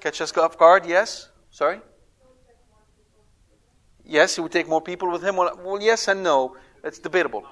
[0.00, 1.30] Catch us off guard, yes?
[1.50, 1.80] Sorry?
[4.04, 5.36] Yes, he would take more people with him.
[5.36, 6.56] Well, well, yes and no.
[6.84, 7.44] It's debatable.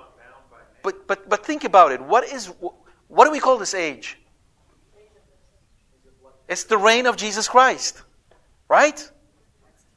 [0.85, 2.01] But, but, but think about it.
[2.01, 2.53] What, is,
[3.09, 4.19] what do we call this age?
[6.47, 8.03] It's the reign of Jesus Christ.
[8.69, 9.11] Right?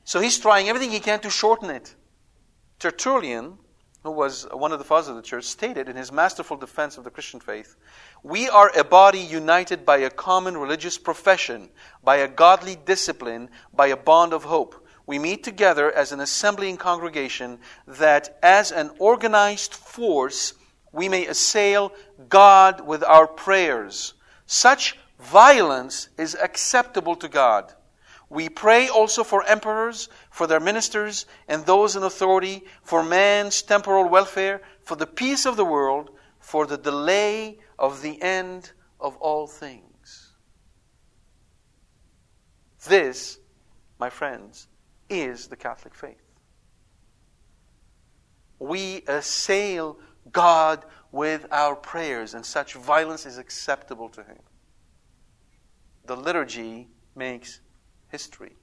[0.06, 1.94] So he's trying everything he can to shorten it.
[2.80, 3.58] Tertullian,
[4.04, 7.04] who was one of the fathers of the church, stated in his masterful defense of
[7.04, 7.76] the Christian faith
[8.24, 11.70] We are a body united by a common religious profession,
[12.02, 14.88] by a godly discipline, by a bond of hope.
[15.06, 20.54] We meet together as an assembly and congregation that, as an organized force,
[20.92, 21.92] we may assail
[22.30, 24.14] God with our prayers.
[24.46, 27.74] Such violence is acceptable to God.
[28.30, 34.10] We pray also for emperors, for their ministers, and those in authority, for man's temporal
[34.10, 36.10] welfare, for the peace of the world,
[36.40, 40.34] for the delay of the end of all things.
[42.86, 43.40] This,
[44.00, 44.68] my friends,
[45.10, 46.22] is the Catholic faith.
[48.60, 50.00] We assail
[50.32, 54.40] God with our prayers, and such violence is acceptable to Him.
[56.06, 57.60] The liturgy makes
[58.10, 58.54] history.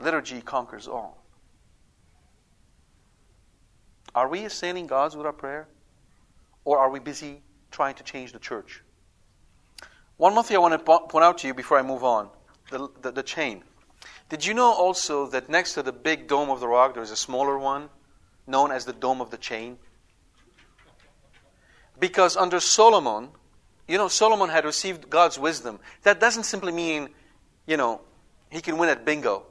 [0.00, 1.22] Liturgy conquers all.
[4.14, 5.68] Are we assailing God with our prayer?
[6.64, 8.82] Or are we busy trying to change the church?
[10.16, 12.28] One more thing I want to point out to you before I move on
[12.70, 13.62] the, the, the chain.
[14.28, 17.16] Did you know also that next to the big dome of the rock, there's a
[17.16, 17.88] smaller one
[18.48, 19.78] known as the Dome of the Chain?
[21.98, 23.28] Because under Solomon,
[23.86, 25.80] you know, Solomon had received God's wisdom.
[26.02, 27.08] That doesn't simply mean,
[27.66, 28.00] you know,
[28.50, 29.46] he can win at bingo.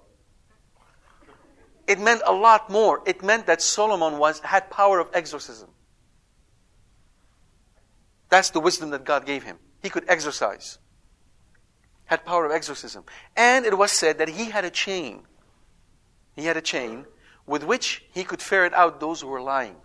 [1.88, 3.02] It meant a lot more.
[3.06, 5.70] It meant that Solomon was, had power of exorcism.
[8.30, 9.58] That's the wisdom that God gave him.
[9.82, 10.80] He could exorcise.
[12.06, 13.04] Had power of exorcism.
[13.36, 15.24] And it was said that he had a chain.
[16.36, 17.06] He had a chain
[17.48, 19.76] with which he could ferret out those who were lying.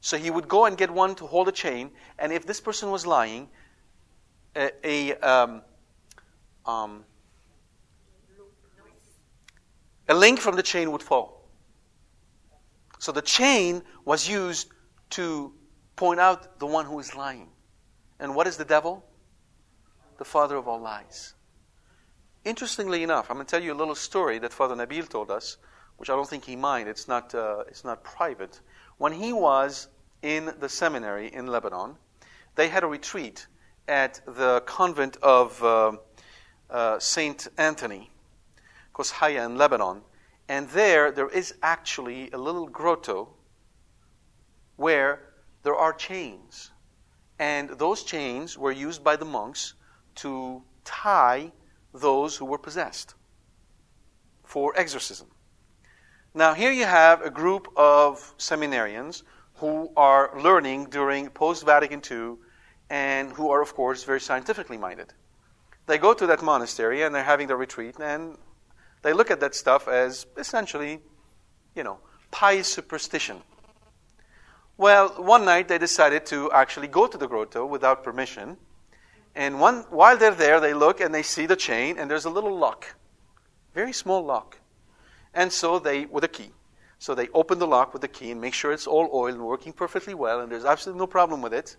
[0.00, 2.90] So he would go and get one to hold a chain, and if this person
[2.90, 3.48] was lying,
[4.56, 5.62] a, a, um,
[6.66, 7.04] um,
[10.08, 11.48] a link from the chain would fall.
[12.98, 14.68] So the chain was used
[15.10, 15.52] to
[15.94, 17.48] point out the one who is lying.
[18.18, 19.04] And what is the devil?
[20.18, 21.34] the father of all lies.
[22.44, 25.56] Interestingly enough, I'm going to tell you a little story that Father Nabil told us,
[25.98, 26.88] which I don't think he mind.
[26.88, 28.60] It's not, uh, it's not private.
[28.96, 29.88] When he was
[30.22, 31.96] in the seminary in Lebanon,
[32.54, 33.46] they had a retreat
[33.86, 35.92] at the convent of uh,
[36.70, 38.10] uh, Saint Anthony,
[38.94, 40.02] Qozhaya in Lebanon.
[40.48, 43.28] And there, there is actually a little grotto
[44.76, 45.20] where
[45.62, 46.70] there are chains.
[47.38, 49.74] And those chains were used by the monks
[50.16, 51.52] to tie
[51.92, 53.14] those who were possessed
[54.44, 55.28] for exorcism.
[56.38, 59.24] Now, here you have a group of seminarians
[59.54, 62.36] who are learning during post Vatican II
[62.88, 65.12] and who are, of course, very scientifically minded.
[65.86, 68.38] They go to that monastery and they're having their retreat, and
[69.02, 71.00] they look at that stuff as essentially,
[71.74, 71.98] you know,
[72.30, 73.42] pious superstition.
[74.76, 78.58] Well, one night they decided to actually go to the grotto without permission
[79.34, 82.30] and one, while they're there, they look and they see the chain, and there's a
[82.30, 82.94] little lock,
[83.74, 84.58] very small lock.
[85.34, 86.50] And so they, with a key.
[86.98, 89.44] So they open the lock with the key and make sure it's all oil and
[89.44, 91.76] working perfectly well, and there's absolutely no problem with it.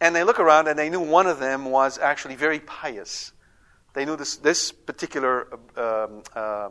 [0.00, 3.32] And they look around and they knew one of them was actually very pious.
[3.92, 6.70] They knew this, this particular um, uh,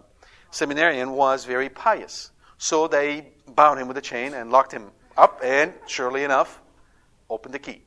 [0.51, 2.31] seminarian was very pious.
[2.57, 6.61] So they bound him with a chain and locked him up, and surely enough,
[7.29, 7.81] opened the key.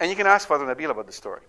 [0.00, 1.42] And you can ask Father Nabil about the story.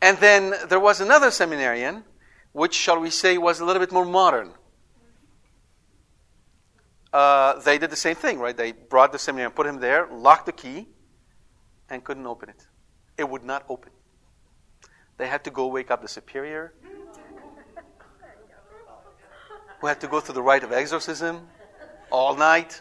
[0.00, 2.04] And then there was another seminarian,
[2.52, 4.52] which, shall we say, was a little bit more modern.
[7.12, 8.56] Uh, they did the same thing, right?
[8.56, 10.86] They brought the seminarian, put him there, locked the key,
[11.88, 12.66] and couldn't open it.
[13.16, 13.92] It would not open.
[15.16, 16.74] They had to go wake up the superior,
[19.80, 21.48] who had to go through the rite of exorcism
[22.10, 22.80] all night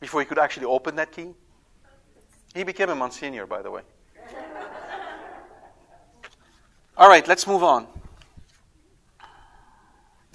[0.00, 1.30] before he could actually open that key.
[2.54, 3.82] He became a Monsignor, by the way.
[6.96, 7.86] All right, let's move on.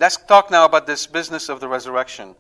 [0.02, 2.34] Let's talk now about this business of the resurrection.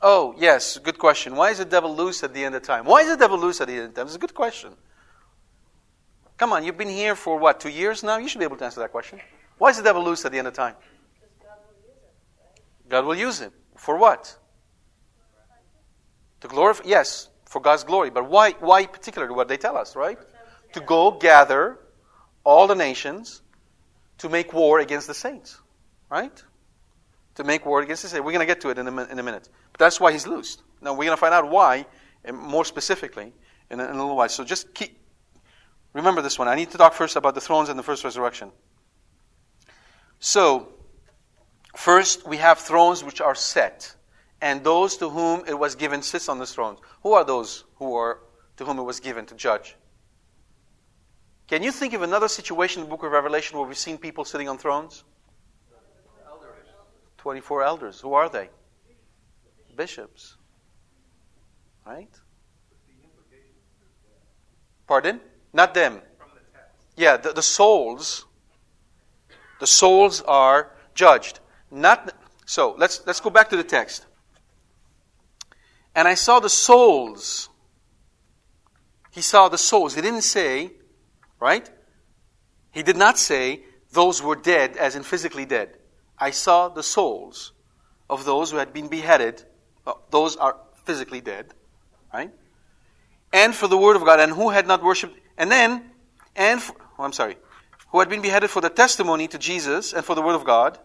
[0.00, 1.36] Oh, yes, good question.
[1.36, 2.86] Why is the devil loose at the end of time?
[2.86, 4.06] Why is the devil loose at the end of time?
[4.06, 4.72] It's a good question.
[6.38, 8.16] Come on, you've been here for what, two years now?
[8.16, 9.20] You should be able to answer that question.
[9.58, 10.74] Why is the devil loose at the end of time?
[12.88, 13.52] God will use him.
[13.76, 14.34] For what?
[16.40, 16.84] To glorify?
[16.86, 18.08] Yes, for God's glory.
[18.08, 20.18] But why, why particularly what they tell us, right?
[20.72, 21.78] To go gather
[22.44, 23.42] all the nations
[24.16, 25.60] to make war against the saints,
[26.10, 26.42] right?
[27.36, 28.14] To make war against saints.
[28.14, 29.48] We're going to get to it in a, in a minute.
[29.72, 30.62] But that's why he's loosed.
[30.80, 31.86] Now we're going to find out why,
[32.32, 33.32] more specifically,
[33.70, 34.28] in a, in a little while.
[34.28, 34.98] So just keep,
[35.94, 36.48] remember this one.
[36.48, 38.52] I need to talk first about the thrones and the first resurrection.
[40.20, 40.68] So,
[41.74, 43.96] first we have thrones which are set
[44.42, 46.80] and those to whom it was given sits on the thrones.
[47.02, 48.18] Who are those who are
[48.56, 49.76] to whom it was given to judge?
[51.46, 54.24] Can you think of another situation in the book of Revelation where we've seen people
[54.24, 55.04] sitting on thrones?
[57.22, 57.44] Elders.
[57.46, 58.00] 24 elders.
[58.00, 58.50] Who are they?
[59.76, 60.36] Bishops.
[61.86, 62.10] Right?
[64.88, 65.20] Pardon?
[65.52, 66.00] Not them.
[66.96, 68.26] Yeah, the, the souls.
[69.60, 71.38] The souls are judged.
[71.70, 72.12] Not
[72.44, 74.06] so let's let's go back to the text.
[75.94, 77.48] And I saw the souls.
[79.12, 79.94] He saw the souls.
[79.94, 80.72] He didn't say,
[81.40, 81.70] right?
[82.72, 83.62] He did not say
[83.92, 85.78] those were dead, as in physically dead.
[86.22, 87.50] I saw the souls
[88.08, 89.42] of those who had been beheaded.
[90.10, 91.52] those are physically dead,
[92.14, 92.30] right?
[93.32, 95.90] And for the word of God, and who had not worshipped, and then,
[96.36, 97.38] and, for, oh, I'm sorry,
[97.88, 100.78] who had been beheaded for the testimony to Jesus and for the word of God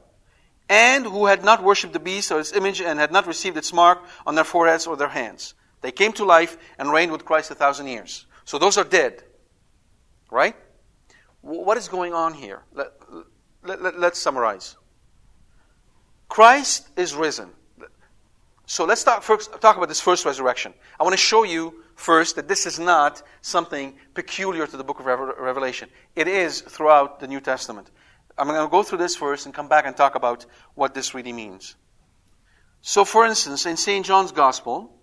[0.70, 3.72] and who had not worshipped the beast or its image and had not received its
[3.72, 5.54] mark on their foreheads or their hands.
[5.82, 8.26] They came to life and reigned with Christ a thousand years.
[8.44, 9.22] So those are dead.
[10.32, 10.56] Right?
[11.42, 12.64] What is going on here?
[12.74, 12.92] Let,
[13.64, 14.76] let, let, let's summarize.
[16.28, 17.50] Christ is risen.
[18.66, 20.74] So let's talk, first, talk about this first resurrection.
[21.00, 25.00] I want to show you first that this is not something peculiar to the book
[25.00, 25.90] of Revelation.
[26.16, 27.90] It is throughout the New Testament.
[28.38, 31.16] I'm going to go through this first and come back and talk about what this
[31.16, 31.76] really means.
[32.82, 34.06] So, for instance, in St.
[34.06, 34.94] John's Gospel,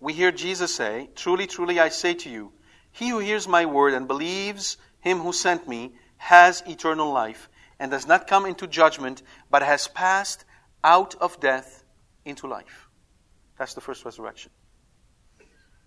[0.00, 2.52] we hear Jesus say, Truly, truly, I say to you,
[2.90, 7.48] he who hears my word and believes him who sent me has eternal life
[7.82, 10.44] and does not come into judgment, but has passed
[10.84, 11.82] out of death
[12.24, 12.88] into life.
[13.58, 14.52] That's the first resurrection.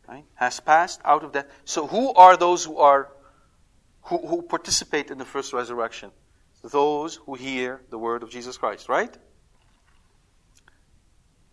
[0.06, 0.26] Right?
[0.34, 1.46] Has passed out of death.
[1.64, 3.14] So, who are those who are
[4.02, 6.12] who, who participate in the first resurrection?
[6.64, 9.16] those who hear the word of Jesus Christ, right?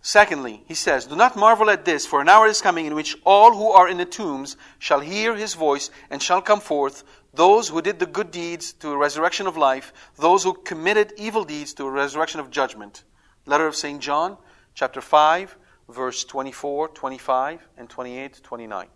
[0.01, 3.17] Secondly, he says, Do not marvel at this, for an hour is coming in which
[3.25, 7.05] all who are in the tombs shall hear his voice and shall come forth,
[7.35, 11.45] those who did the good deeds to a resurrection of life, those who committed evil
[11.45, 13.05] deeds to a resurrection of judgment.
[13.47, 14.01] Letter of St.
[14.01, 14.37] John,
[14.75, 15.57] chapter 5,
[15.89, 18.87] verse 24, 25, and 28, 29.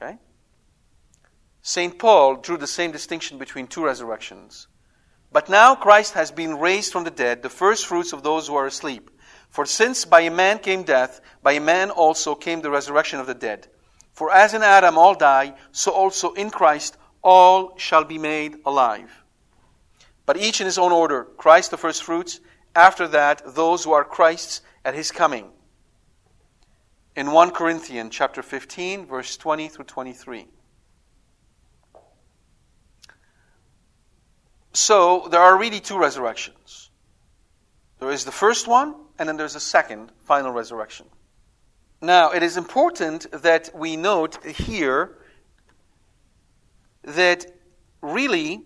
[0.00, 0.18] Okay?
[1.62, 1.98] St.
[1.98, 4.68] Paul drew the same distinction between two resurrections.
[5.32, 8.54] But now Christ has been raised from the dead, the first fruits of those who
[8.54, 9.10] are asleep.
[9.50, 13.26] For since by a man came death, by a man also came the resurrection of
[13.26, 13.68] the dead.
[14.16, 19.10] For as in Adam all die, so also in Christ all shall be made alive.
[20.24, 22.40] But each in his own order Christ the first fruits,
[22.74, 25.50] after that those who are Christ's at his coming.
[27.14, 30.46] In 1 Corinthians chapter 15 verse 20 through 23.
[34.72, 36.88] So there are really two resurrections.
[37.98, 41.04] There is the first one and then there's a second, final resurrection.
[42.00, 45.16] Now, it is important that we note here
[47.02, 47.46] that
[48.02, 48.62] really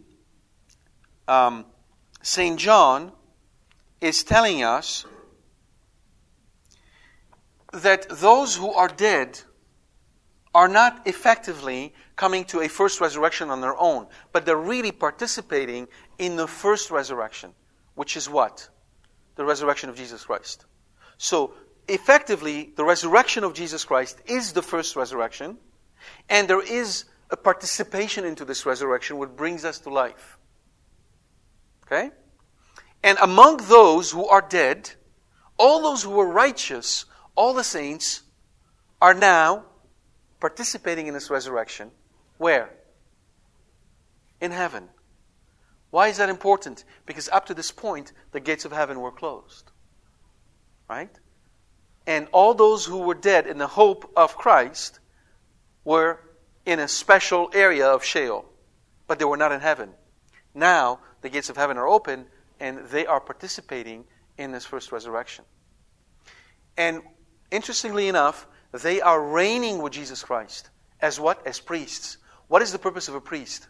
[1.28, 1.64] um,
[2.22, 2.58] St.
[2.58, 3.12] John
[4.00, 5.06] is telling us
[7.72, 9.40] that those who are dead
[10.52, 15.86] are not effectively coming to a first resurrection on their own, but they're really participating
[16.18, 17.52] in the first resurrection,
[17.94, 18.68] which is what?
[19.40, 20.66] the resurrection of Jesus Christ.
[21.16, 21.54] So,
[21.90, 25.58] effectively, the resurrection of Jesus Christ is the first resurrection,
[26.28, 30.38] and there is a participation into this resurrection which brings us to life.
[31.84, 32.10] Okay?
[33.02, 34.90] And among those who are dead,
[35.58, 38.22] all those who were righteous, all the saints,
[39.00, 39.64] are now
[40.40, 41.90] participating in this resurrection.
[42.38, 42.70] Where?
[44.40, 44.88] In heaven.
[45.90, 46.84] Why is that important?
[47.06, 49.70] Because up to this point, the gates of heaven were closed.
[50.88, 51.10] Right?
[52.06, 54.98] And all those who were dead in the hope of Christ
[55.84, 56.20] were
[56.66, 58.44] in a special area of Sheol,
[59.06, 59.90] but they were not in heaven.
[60.54, 62.26] Now, the gates of heaven are open,
[62.58, 64.04] and they are participating
[64.38, 65.44] in this first resurrection.
[66.76, 67.02] And
[67.50, 70.70] interestingly enough, they are reigning with Jesus Christ.
[71.00, 71.46] As what?
[71.46, 72.18] As priests.
[72.48, 73.66] What is the purpose of a priest?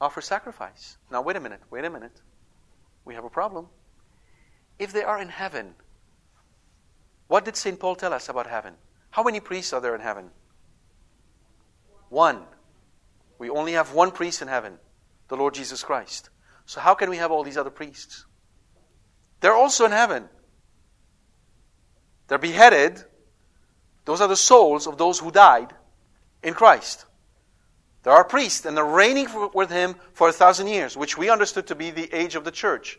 [0.00, 0.96] offer sacrifice.
[1.10, 2.20] Now, wait a minute, wait a minute.
[3.04, 3.68] We have a problem.
[4.78, 5.74] If they are in heaven,
[7.28, 7.78] what did St.
[7.78, 8.74] Paul tell us about heaven?
[9.10, 10.30] How many priests are there in heaven?
[12.08, 12.42] One.
[13.38, 14.78] We only have one priest in heaven,
[15.28, 16.30] the Lord Jesus Christ.
[16.66, 18.26] So, how can we have all these other priests?
[19.40, 20.28] They're also in heaven.
[22.26, 23.02] They're beheaded.
[24.04, 25.72] Those are the souls of those who died
[26.42, 27.04] in Christ.
[28.02, 31.66] There are priests, and they're reigning with him for a thousand years, which we understood
[31.68, 32.98] to be the age of the church.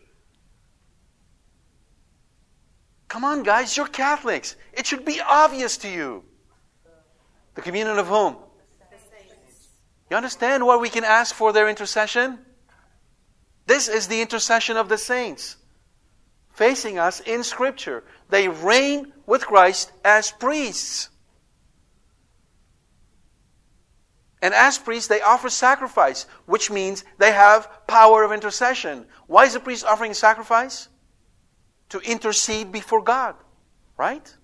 [3.10, 4.55] Come on, guys, you're Catholics.
[4.72, 6.24] It should be obvious to you.
[7.55, 8.38] The communion of whom?
[10.10, 12.39] You understand why we can ask for their intercession?
[13.66, 15.57] This is the intercession of the saints
[16.51, 18.03] facing us in Scripture.
[18.30, 21.10] They reign with Christ as priests.
[24.41, 29.05] And as priests, they offer sacrifice, which means they have power of intercession.
[29.28, 30.89] Why is the priest offering sacrifice?
[31.90, 33.36] To intercede before God,
[33.98, 34.36] right?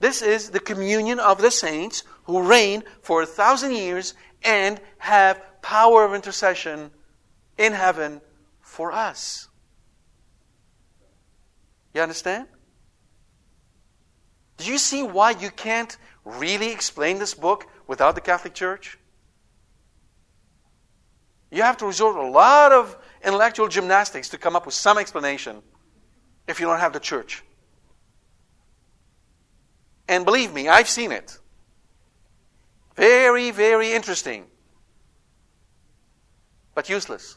[0.00, 5.42] This is the communion of the saints who reign for a thousand years and have
[5.62, 6.90] power of intercession
[7.56, 8.20] in heaven
[8.60, 9.48] for us.
[11.92, 12.46] You understand?
[14.58, 18.98] Do you see why you can't really explain this book without the Catholic Church?
[21.50, 24.98] You have to resort to a lot of intellectual gymnastics to come up with some
[24.98, 25.62] explanation
[26.46, 27.42] if you don't have the church.
[30.08, 31.38] And believe me, I've seen it.
[32.96, 34.46] Very, very interesting.
[36.74, 37.36] But useless.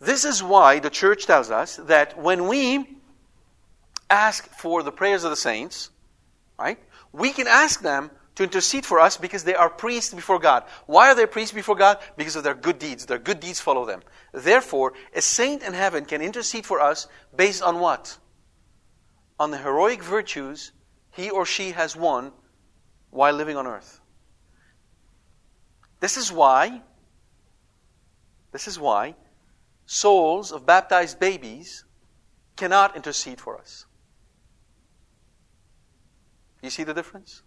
[0.00, 2.98] This is why the church tells us that when we
[4.08, 5.90] ask for the prayers of the saints,
[6.58, 6.78] right?
[7.12, 10.62] We can ask them to intercede for us because they are priests before God.
[10.86, 11.98] Why are they priests before God?
[12.16, 13.04] Because of their good deeds.
[13.04, 14.00] Their good deeds follow them.
[14.32, 18.16] Therefore, a saint in heaven can intercede for us based on what?
[19.40, 20.70] On the heroic virtues
[21.10, 22.30] he or she has won
[23.10, 24.00] while living on earth.
[25.98, 26.82] This is why,
[28.52, 29.16] this is why
[29.84, 31.84] souls of baptized babies
[32.54, 33.84] cannot intercede for us.
[36.62, 37.42] You see the difference?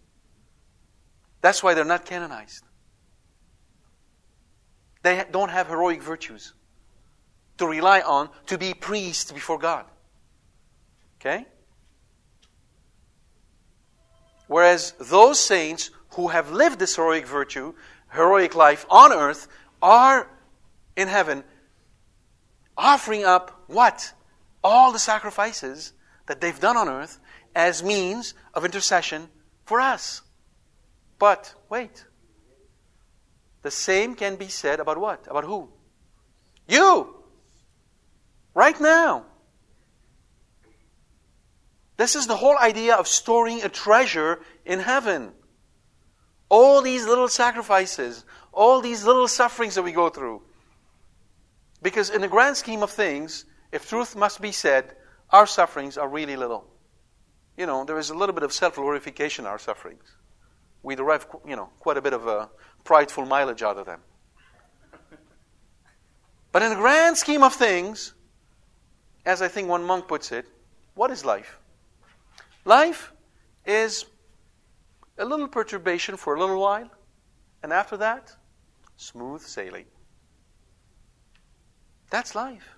[1.42, 2.64] That's why they're not canonized.
[5.02, 6.54] They don't have heroic virtues.
[7.58, 9.84] to rely on to be priests before God.
[11.20, 11.46] Okay?
[14.46, 17.74] Whereas those saints who have lived this heroic virtue,
[18.10, 19.48] heroic life on earth,
[19.80, 20.28] are
[20.96, 21.44] in heaven
[22.76, 24.12] offering up what?
[24.64, 25.92] All the sacrifices
[26.26, 27.20] that they've done on earth
[27.54, 29.28] as means of intercession
[29.64, 30.22] for us.
[31.22, 32.04] But wait.
[33.62, 35.24] The same can be said about what?
[35.30, 35.68] About who?
[36.66, 37.14] You!
[38.54, 39.26] Right now.
[41.96, 45.30] This is the whole idea of storing a treasure in heaven.
[46.48, 50.42] All these little sacrifices, all these little sufferings that we go through.
[51.82, 54.96] Because in the grand scheme of things, if truth must be said,
[55.30, 56.66] our sufferings are really little.
[57.56, 60.16] You know, there is a little bit of self glorification in our sufferings.
[60.82, 62.50] We derive, you know, quite a bit of a
[62.84, 64.00] prideful mileage out of them.
[66.50, 68.12] But in the grand scheme of things,
[69.24, 70.46] as I think one monk puts it,
[70.94, 71.58] what is life?
[72.64, 73.12] Life
[73.64, 74.04] is
[75.18, 76.90] a little perturbation for a little while,
[77.62, 78.34] and after that,
[78.96, 79.86] smooth sailing.
[82.10, 82.76] That's life.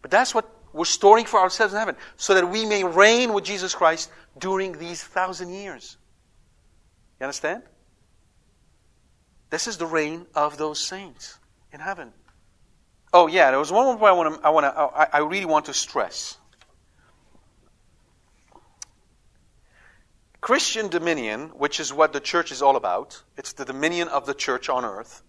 [0.00, 3.44] But that's what we're storing for ourselves in heaven, so that we may reign with
[3.44, 5.98] Jesus Christ during these thousand years.
[7.20, 7.62] You understand?
[9.50, 11.38] This is the reign of those saints
[11.72, 12.12] in heaven.
[13.12, 15.06] Oh yeah, there was one more point I want to, I want to, oh, I,
[15.12, 16.38] I really want to stress.
[20.40, 24.34] Christian dominion, which is what the church is all about, it's the dominion of the
[24.34, 25.22] church on earth,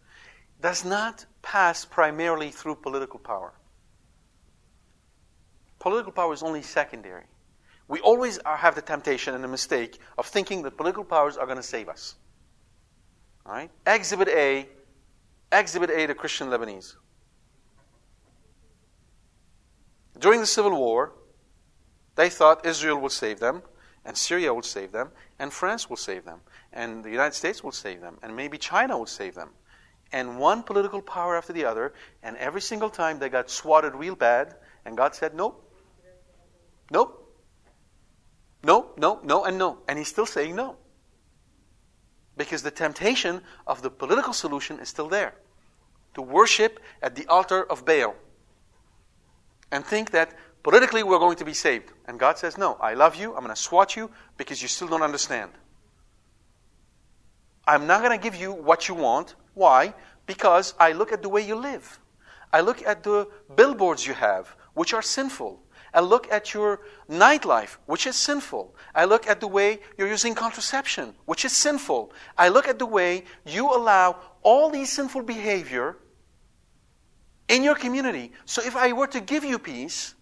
[0.60, 3.54] does not pass primarily through political power.
[5.80, 7.26] Political power is only secondary.
[7.88, 11.58] We always have the temptation and the mistake of thinking that political powers are going
[11.58, 12.16] to save us.
[13.46, 13.70] All right?
[13.86, 14.68] Exhibit A,
[15.52, 16.96] Exhibit A, the Christian Lebanese.
[20.18, 21.14] During the Civil War,
[22.16, 23.62] they thought Israel would save them,
[24.06, 26.40] and Syria would save them, and France will save them,
[26.72, 29.50] and the United States will save them, and maybe China will save them.
[30.12, 34.16] And one political power after the other, and every single time they got swatted real
[34.16, 34.56] bad,
[34.86, 35.62] and God said, Nope.
[36.92, 37.25] Nope.
[38.66, 39.78] No, no, no, and no.
[39.88, 40.76] And He's still saying no.
[42.36, 45.36] Because the temptation of the political solution is still there
[46.16, 48.16] to worship at the altar of Baal
[49.72, 51.92] and think that politically we're going to be saved.
[52.08, 53.36] And God says, No, I love you.
[53.36, 55.52] I'm going to swat you because you still don't understand.
[57.68, 59.36] I'm not going to give you what you want.
[59.54, 59.94] Why?
[60.26, 62.00] Because I look at the way you live.
[62.52, 65.62] I look at the billboards you have, which are sinful.
[65.96, 68.76] I look at your nightlife, which is sinful.
[68.94, 72.12] I look at the way you're using contraception, which is sinful.
[72.38, 75.96] I look at the way you allow all these sinful behavior
[77.48, 78.34] in your community.
[78.44, 80.16] So if I were to give you peace,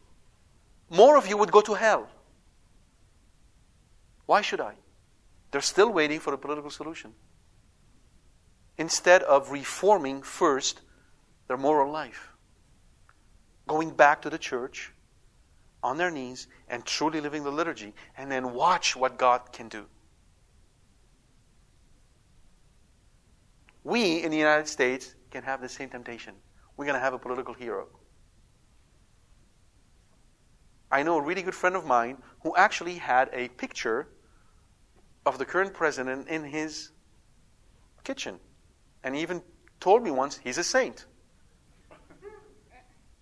[0.92, 2.08] more of you would go to hell.
[4.28, 4.76] Why should I?
[5.50, 7.14] They're still waiting for a political solution.
[8.78, 10.82] Instead of reforming first
[11.48, 12.32] their moral life,
[13.68, 14.94] going back to the church
[15.84, 19.86] on their knees and truly living the liturgy, and then watch what God can do.
[23.84, 26.34] We in the United States can have the same temptation.
[26.78, 27.88] We're going to have a political hero.
[30.90, 34.08] I know a really good friend of mine who actually had a picture
[35.26, 36.92] of the current president in his
[38.04, 38.40] kitchen.
[39.04, 39.42] And he even
[39.80, 41.06] told me once he's a saint.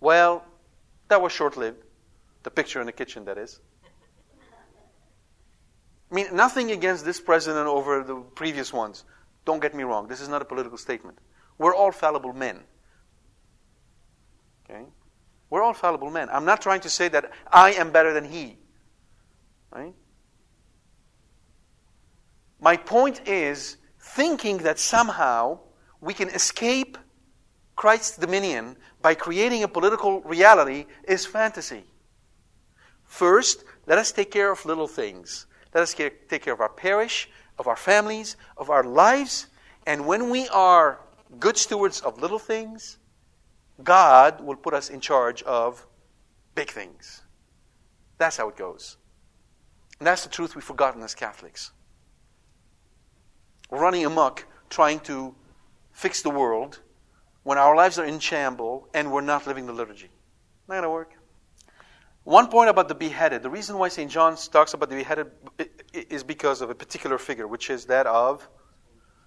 [0.00, 0.44] Well,
[1.08, 1.82] that was short lived.
[2.42, 3.60] The picture in the kitchen, that is.
[6.10, 9.04] I mean, nothing against this president over the previous ones.
[9.44, 10.08] Don't get me wrong.
[10.08, 11.18] This is not a political statement.
[11.58, 12.60] We're all fallible men.
[14.64, 14.84] Okay?
[15.48, 16.28] We're all fallible men.
[16.30, 18.58] I'm not trying to say that I am better than he.
[19.70, 19.94] Right?
[22.60, 25.60] My point is thinking that somehow
[26.00, 26.98] we can escape
[27.74, 31.84] Christ's dominion by creating a political reality is fantasy.
[33.12, 35.44] First, let us take care of little things.
[35.74, 39.48] Let us take care of our parish, of our families, of our lives.
[39.86, 40.98] And when we are
[41.38, 42.96] good stewards of little things,
[43.84, 45.86] God will put us in charge of
[46.54, 47.20] big things.
[48.16, 48.96] That's how it goes.
[49.98, 51.70] And that's the truth we've forgotten as Catholics.
[53.68, 55.34] We're running amok trying to
[55.92, 56.80] fix the world
[57.42, 60.08] when our lives are in shambles and we're not living the liturgy.
[60.66, 61.21] Not going to work.
[62.24, 63.42] One point about the beheaded.
[63.42, 64.10] The reason why St.
[64.10, 65.30] John talks about the beheaded
[65.92, 68.48] is because of a particular figure, which is that of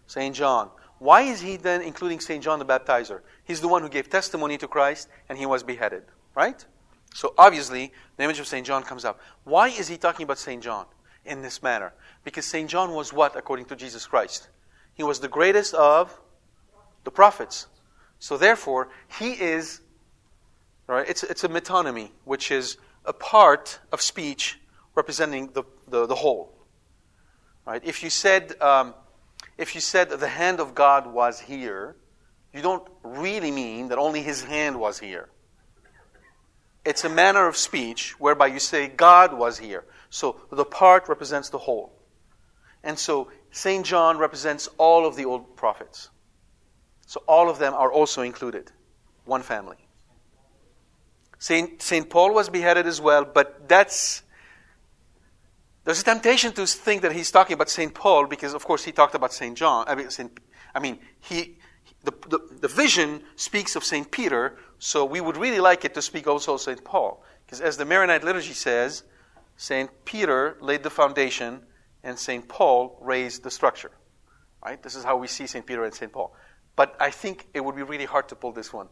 [0.08, 0.34] St.
[0.36, 0.70] John.
[1.00, 2.42] Why is he then including St.
[2.42, 3.22] John the Baptizer?
[3.44, 6.04] He's the one who gave testimony to Christ and he was beheaded,
[6.36, 6.66] right?
[7.14, 8.66] So obviously, the image of St.
[8.66, 9.20] John comes up.
[9.44, 10.64] Why is he talking about St.
[10.64, 10.86] John
[11.26, 11.94] in this manner?
[12.24, 12.70] Because St.
[12.70, 14.50] John was what according to Jesus Christ?
[14.94, 16.18] He was the greatest of
[17.04, 17.68] the prophets.
[18.20, 18.90] So therefore,
[19.20, 19.82] he is,
[20.88, 24.60] right, it's, it's a metonymy, which is a part of speech
[24.96, 26.54] representing the, the, the whole.
[27.66, 27.82] Right?
[27.84, 28.94] If you said, um,
[29.58, 31.96] if you said the hand of God was here,
[32.54, 35.30] you don't really mean that only his hand was here.
[36.86, 39.84] It's a manner of speech whereby you say God was here.
[40.10, 41.92] So the part represents the whole.
[42.84, 43.86] And so St.
[43.86, 46.10] John represents all of the old prophets.
[47.08, 48.72] So all of them are also included.
[49.26, 49.85] One family.
[51.46, 51.80] St.
[51.80, 52.10] St.
[52.10, 54.24] Paul was beheaded as well, but that's.
[55.84, 57.94] There's a temptation to think that he's talking about St.
[57.94, 59.56] Paul because, of course, he talked about St.
[59.56, 59.86] John.
[59.88, 60.40] I mean, Saint,
[60.74, 61.60] I mean he,
[62.04, 64.10] the, the, the vision speaks of St.
[64.10, 66.84] Peter, so we would really like it to speak also of St.
[66.84, 67.24] Paul.
[67.46, 69.04] Because as the Maronite liturgy says,
[69.56, 69.92] St.
[70.04, 71.62] Peter laid the foundation
[72.04, 72.50] and St.
[72.50, 73.92] Paul raised the structure.
[74.66, 74.82] Right?
[74.82, 75.64] This is how we see St.
[75.64, 76.12] Peter and St.
[76.12, 76.36] Paul.
[76.76, 78.88] But I think it would be really hard to pull this one.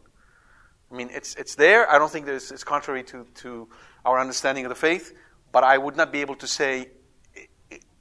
[0.94, 1.90] I mean, it's, it's there.
[1.90, 3.68] I don't think it's, it's contrary to, to
[4.04, 5.12] our understanding of the faith,
[5.50, 6.90] but I would not be able to say,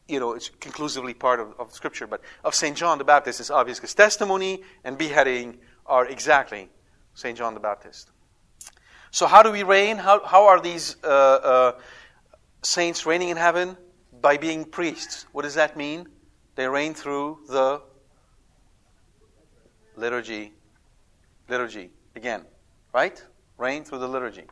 [0.08, 2.06] you know, it's conclusively part of, of Scripture.
[2.06, 2.78] But of St.
[2.78, 6.70] John the Baptist, it's obvious because testimony and beheading are exactly
[7.16, 7.36] St.
[7.36, 8.12] John the Baptist.
[9.10, 9.98] So, how do we reign?
[9.98, 11.72] How, how are these uh, uh,
[12.62, 13.76] saints reigning in heaven?
[14.22, 15.26] By being priests.
[15.32, 16.08] What does that mean?
[16.54, 17.82] They reign through the
[19.96, 20.54] liturgy.
[21.50, 21.89] Liturgy.
[22.16, 22.46] Again,
[22.94, 23.24] right?
[23.58, 24.44] Reign through the liturgy.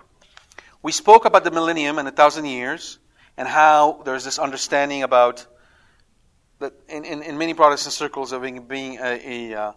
[0.81, 2.97] We spoke about the millennium and a thousand years
[3.37, 5.45] and how there's this understanding about
[6.59, 9.71] that in, in, in many Protestant circles of being, being a, a uh,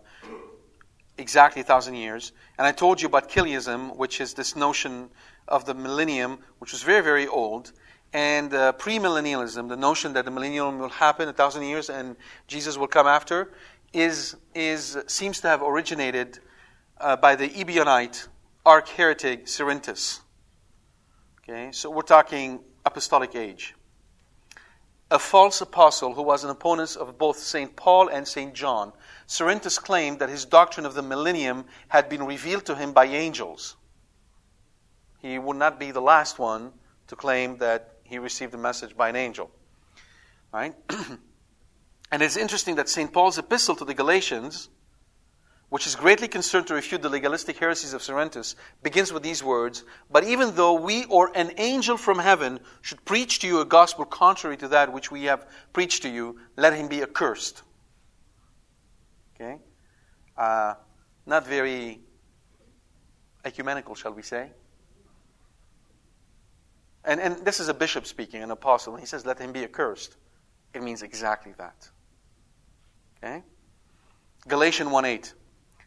[1.19, 2.33] exactly a thousand years.
[2.59, 5.11] And I told you about Chiliasm, which is this notion
[5.47, 7.73] of the millennium, which was very, very old,
[8.13, 12.79] and uh, premillennialism, the notion that the millennium will happen a thousand years and Jesus
[12.79, 13.53] will come after,
[13.93, 16.39] is, is seems to have originated
[17.01, 18.29] uh, by the Ebionite
[18.67, 20.21] arch heretic Cerinthus.
[21.43, 23.75] Okay, so we're talking apostolic age.
[25.11, 27.77] A false apostle who was an opponent of both St.
[27.77, 28.55] Paul and St.
[28.55, 28.93] John,
[29.27, 33.77] Cerinthus claimed that his doctrine of the millennium had been revealed to him by angels.
[35.21, 36.73] He would not be the last one
[37.09, 39.51] to claim that he received a message by an angel.
[40.53, 40.75] Right?
[42.11, 43.13] and it's interesting that St.
[43.13, 44.71] Paul's epistle to the Galatians
[45.75, 48.55] which is greatly concerned to refute the legalistic heresies of Cerinthus,
[48.85, 53.41] begins with these words But even though we or an angel from heaven should preach
[53.41, 56.87] to you a gospel contrary to that which we have preached to you, let him
[56.87, 57.65] be accursed.
[59.35, 59.59] Okay?
[60.39, 60.75] Uh,
[61.27, 61.99] not very
[63.45, 64.53] ecumenical, shall we say?
[67.05, 68.93] And, and this is a bishop speaking, an apostle.
[68.93, 70.15] And he says, Let him be accursed.
[70.73, 71.91] It means exactly that.
[73.19, 73.43] Okay?
[74.47, 75.35] Galatians 1 8.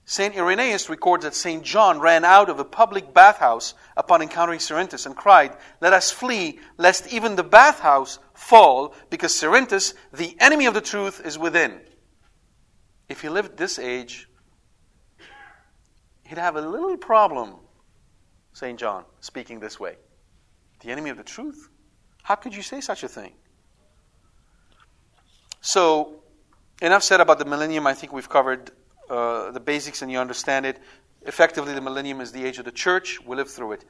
[0.10, 0.38] St.
[0.38, 1.62] Irenaeus records that St.
[1.64, 6.60] John ran out of a public bathhouse upon encountering Cerinthus and cried, Let us flee,
[6.78, 11.82] lest even the bathhouse fall, because Cerinthus, the enemy of the truth, is within.
[13.10, 14.30] If he lived this age,
[16.24, 17.56] he'd have a little problem,
[18.54, 18.80] St.
[18.80, 19.98] John, speaking this way.
[20.80, 21.68] The enemy of the truth?
[22.24, 23.34] How could you say such a thing?
[25.60, 26.24] So,
[26.82, 27.86] enough said about the millennium.
[27.86, 28.72] I think we've covered
[29.10, 30.80] uh, the basics and you understand it.
[31.26, 33.20] Effectively, the millennium is the age of the church.
[33.26, 33.86] We live through it.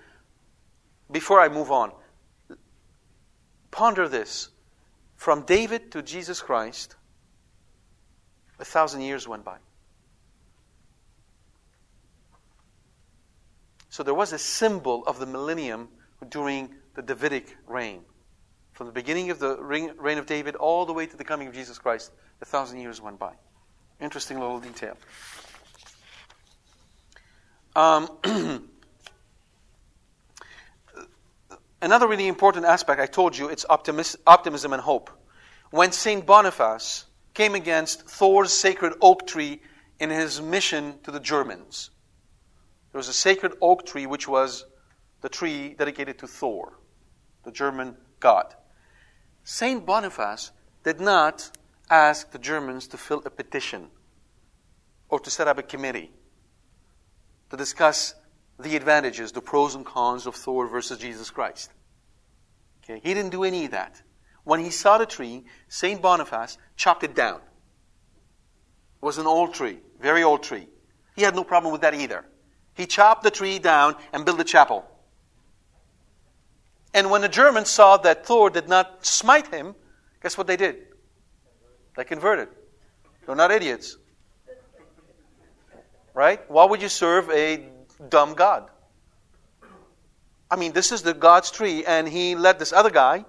[1.12, 1.92] Before I move on,
[3.72, 4.50] ponder this.
[5.16, 6.96] From David to Jesus Christ,
[8.60, 9.58] a thousand years went by.
[13.90, 15.90] So there was a symbol of the millennium
[16.30, 18.02] during the Davidic reign.
[18.74, 21.56] From the beginning of the reign of David all the way to the coming of
[21.56, 22.12] Jesus Christ,
[22.42, 23.34] a thousand years went by.
[24.00, 24.96] Interesting little detail.
[27.76, 28.10] Um,
[31.82, 35.10] another really important aspect, I told you, it's optimis- optimism and hope.
[35.72, 36.26] When St.
[36.26, 39.62] Boniface came against Thor's sacred oak tree
[40.00, 41.90] in his mission to the Germans,
[42.92, 44.66] there was a sacred oak tree which was
[45.22, 46.80] the tree dedicated to Thor,
[47.44, 48.56] the German god.
[49.44, 49.86] St.
[49.86, 50.52] Boniface
[50.84, 51.52] did not
[51.90, 53.88] ask the Germans to fill a petition
[55.10, 56.12] or to set up a committee
[57.50, 58.14] to discuss
[58.60, 61.72] the advantages, the pros and cons of Thor versus Jesus Christ.
[62.84, 63.00] Okay?
[63.04, 64.02] He didn't do any of that.
[64.44, 66.02] When he saw the tree, St.
[66.02, 67.38] Boniface chopped it down.
[67.38, 69.80] It was an old tree.
[70.00, 70.68] very old tree.
[71.16, 72.26] He had no problem with that either.
[72.76, 74.86] He chopped the tree down and built a chapel.
[76.94, 79.76] And when the Germans saw that Thor did not smite him,
[80.22, 80.78] guess what they did?
[81.98, 82.48] They converted.
[83.26, 83.98] They're not idiots.
[86.14, 86.40] Right?
[86.50, 87.66] Why would you serve a
[88.08, 88.70] dumb God?
[90.50, 93.26] I mean, this is the God's tree, and he let this other guy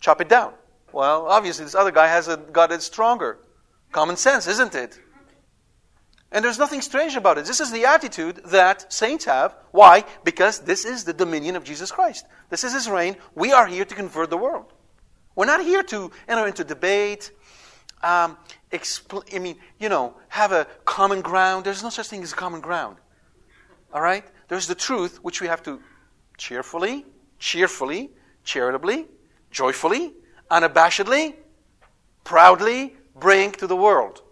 [0.00, 0.52] chop it down.
[0.92, 3.38] Well, obviously, this other guy has a God that's stronger.
[3.92, 5.00] Common sense, isn't it?
[6.32, 7.44] And there's nothing strange about it.
[7.44, 9.54] This is the attitude that saints have.
[9.70, 10.04] Why?
[10.24, 12.26] Because this is the dominion of Jesus Christ.
[12.50, 13.16] This is his reign.
[13.34, 14.72] We are here to convert the world.
[15.34, 17.30] We're not here to enter into debate.
[18.02, 18.36] Um,
[18.72, 21.64] expl- I mean, you know, have a common ground.
[21.64, 22.96] There's no such thing as common ground.
[23.92, 24.24] All right?
[24.48, 25.80] There's the truth, which we have to
[26.36, 27.06] cheerfully,
[27.38, 28.10] cheerfully,
[28.44, 29.06] charitably,
[29.50, 30.12] joyfully,
[30.50, 31.34] unabashedly,
[32.24, 34.22] proudly bring to the world.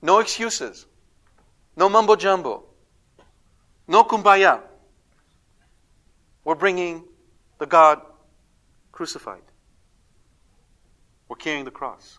[0.00, 0.86] No excuses.
[1.76, 2.64] No mumbo jumbo.
[3.86, 4.60] No kumbaya.
[6.44, 7.04] We're bringing
[7.58, 8.00] the God
[8.90, 9.42] crucified.
[11.32, 12.18] We're carrying the cross.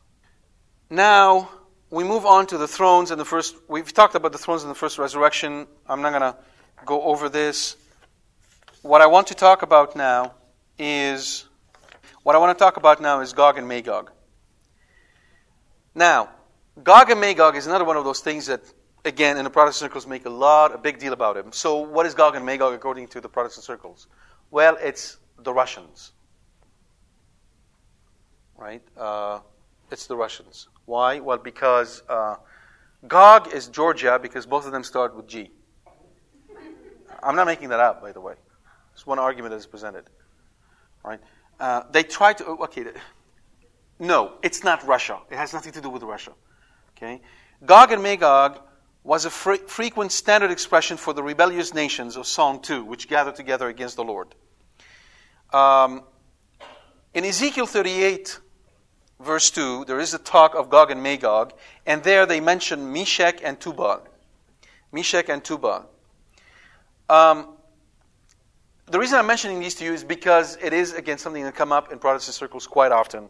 [0.89, 1.47] Now,
[1.91, 3.55] we move on to the thrones and the first.
[3.67, 5.67] We've talked about the thrones in the first resurrection.
[5.87, 6.35] I'm not going to
[6.83, 7.77] go over this.
[8.81, 10.33] What I want to talk about now
[10.79, 11.45] is.
[12.23, 14.09] What I want to talk about now is Gog and Magog.
[15.93, 16.29] Now,
[16.83, 18.61] Gog and Magog is another one of those things that,
[19.05, 21.51] again, in the Protestant circles make a lot, a big deal about him.
[21.51, 24.07] So, what is Gog and Magog according to the Protestant circles?
[24.49, 26.13] Well, it's the Russians.
[28.63, 28.81] Right?
[28.97, 29.41] Uh,
[29.91, 30.69] it's the Russians.
[30.85, 31.19] Why?
[31.19, 32.37] Well, because uh,
[33.05, 35.51] Gog is Georgia because both of them start with G.
[37.21, 38.35] I'm not making that up, by the way.
[38.93, 40.05] It's one argument that is presented.
[41.03, 41.19] Right?
[41.59, 42.45] Uh, they try to.
[42.45, 42.85] Okay.
[43.99, 45.19] No, it's not Russia.
[45.29, 46.31] It has nothing to do with Russia.
[46.95, 47.19] Okay?
[47.65, 48.61] Gog and Magog
[49.03, 53.35] was a fre- frequent standard expression for the rebellious nations of Psalm 2, which gathered
[53.35, 54.33] together against the Lord.
[55.51, 56.03] Um,
[57.13, 58.39] in Ezekiel 38,
[59.23, 61.53] verse 2, there is a talk of Gog and Magog,
[61.85, 64.01] and there they mention Meshech and Tubal.
[64.91, 65.85] Meshech and Tubal.
[67.09, 67.57] Um,
[68.87, 71.71] the reason I'm mentioning these to you is because it is, again, something that come
[71.71, 73.29] up in Protestant circles quite often.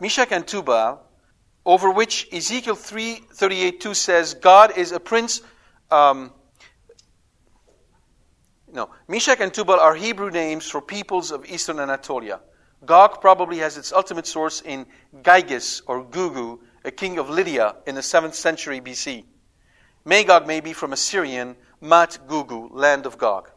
[0.00, 1.00] Meshech and Tubal
[1.64, 5.42] over which Ezekiel 3:38 2 says, God is a prince.
[5.90, 6.32] Um,
[8.72, 12.40] no, Meshech and Tubal are Hebrew names for peoples of eastern Anatolia.
[12.84, 14.86] Gog probably has its ultimate source in
[15.22, 19.24] Gyges or Gugu, a king of Lydia in the 7th century BC.
[20.04, 23.50] Magog may be from Assyrian, Mat Gugu, land of Gog.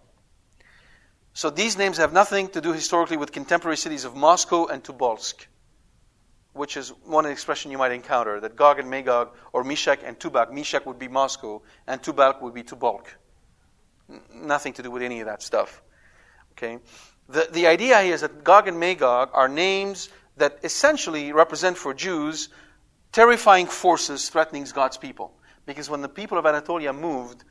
[1.34, 5.46] So these names have nothing to do historically with contemporary cities of Moscow and Tobolsk
[6.54, 10.48] which is one expression you might encounter, that Gog and Magog, or Meshech and Tubal.
[10.52, 12.64] Meshech would be Moscow, and Tubal would be.
[14.10, 15.82] N- nothing to do with any of that stuff.
[16.52, 16.80] Okay?
[17.32, 21.94] The, the idea here is that Gog and Magog are names that essentially represent for
[21.94, 22.50] Jews
[23.14, 25.34] terrifying forces threatening God's people.
[25.66, 27.46] Because when the people of Anatolia moved,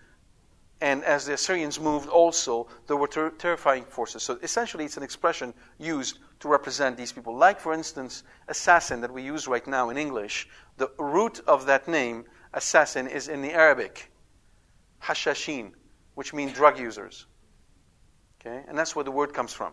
[0.82, 4.22] and as the Assyrians moved also, there were ter- terrifying forces.
[4.22, 7.34] So essentially, it's an expression used to represent these people.
[7.36, 10.48] Like, for instance, assassin that we use right now in English.
[10.76, 14.10] The root of that name, assassin, is in the Arabic,
[15.02, 15.72] hashashin,
[16.14, 17.26] which means drug users.
[18.40, 18.62] Okay?
[18.68, 19.72] And that's where the word comes from.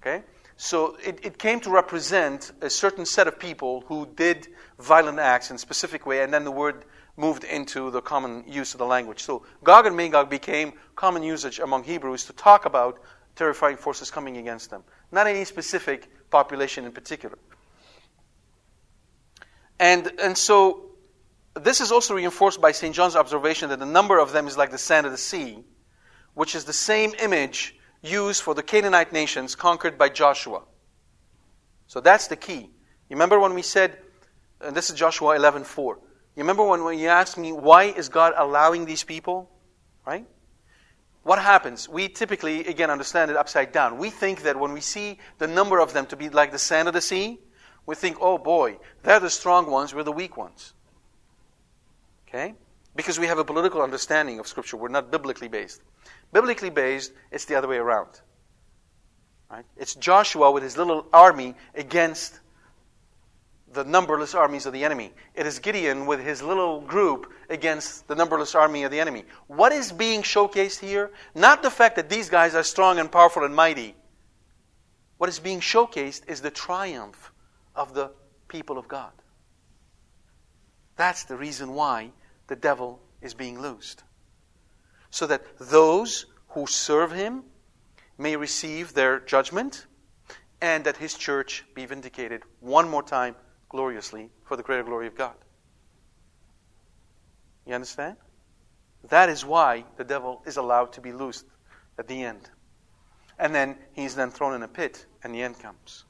[0.00, 0.22] Okay?
[0.56, 4.48] So it, it came to represent a certain set of people who did
[4.78, 6.84] violent acts in a specific way, and then the word
[7.16, 9.22] moved into the common use of the language.
[9.22, 13.00] So Gog and Magog became common usage among Hebrews to talk about
[13.36, 14.82] terrifying forces coming against them,
[15.12, 17.38] not any specific population in particular.
[19.80, 20.86] And, and so
[21.54, 22.94] this is also reinforced by St.
[22.94, 25.64] John's observation that the number of them is like the sand of the sea,
[26.38, 30.62] which is the same image used for the Canaanite nations conquered by Joshua.
[31.88, 32.70] So that's the key.
[33.08, 33.98] You remember when we said,
[34.60, 35.96] and this is Joshua 11:4.
[36.36, 39.50] You remember when, when you asked me, why is God allowing these people?
[40.06, 40.28] Right?
[41.24, 41.88] What happens?
[41.88, 43.98] We typically, again, understand it upside down.
[43.98, 46.86] We think that when we see the number of them to be like the sand
[46.86, 47.40] of the sea,
[47.84, 50.72] we think, oh boy, they're the strong ones, we're the weak ones.
[52.28, 52.54] Okay?
[52.94, 54.76] Because we have a political understanding of Scripture.
[54.76, 55.82] We're not biblically based.
[56.32, 58.08] Biblically based, it's the other way around.
[59.50, 59.64] Right?
[59.76, 62.38] It's Joshua with his little army against
[63.72, 65.12] the numberless armies of the enemy.
[65.34, 69.24] It is Gideon with his little group against the numberless army of the enemy.
[69.46, 71.10] What is being showcased here?
[71.34, 73.94] Not the fact that these guys are strong and powerful and mighty.
[75.18, 77.32] What is being showcased is the triumph
[77.74, 78.10] of the
[78.48, 79.12] people of God.
[80.96, 82.12] That's the reason why
[82.48, 84.02] the devil is being loosed.
[85.10, 87.44] So that those who serve him
[88.16, 89.86] may receive their judgment
[90.60, 93.36] and that his church be vindicated one more time
[93.68, 95.34] gloriously for the greater glory of God.
[97.66, 98.16] You understand?
[99.08, 101.46] That is why the devil is allowed to be loosed
[101.98, 102.48] at the end.
[103.38, 106.04] And then he's then thrown in a pit, and the end comes.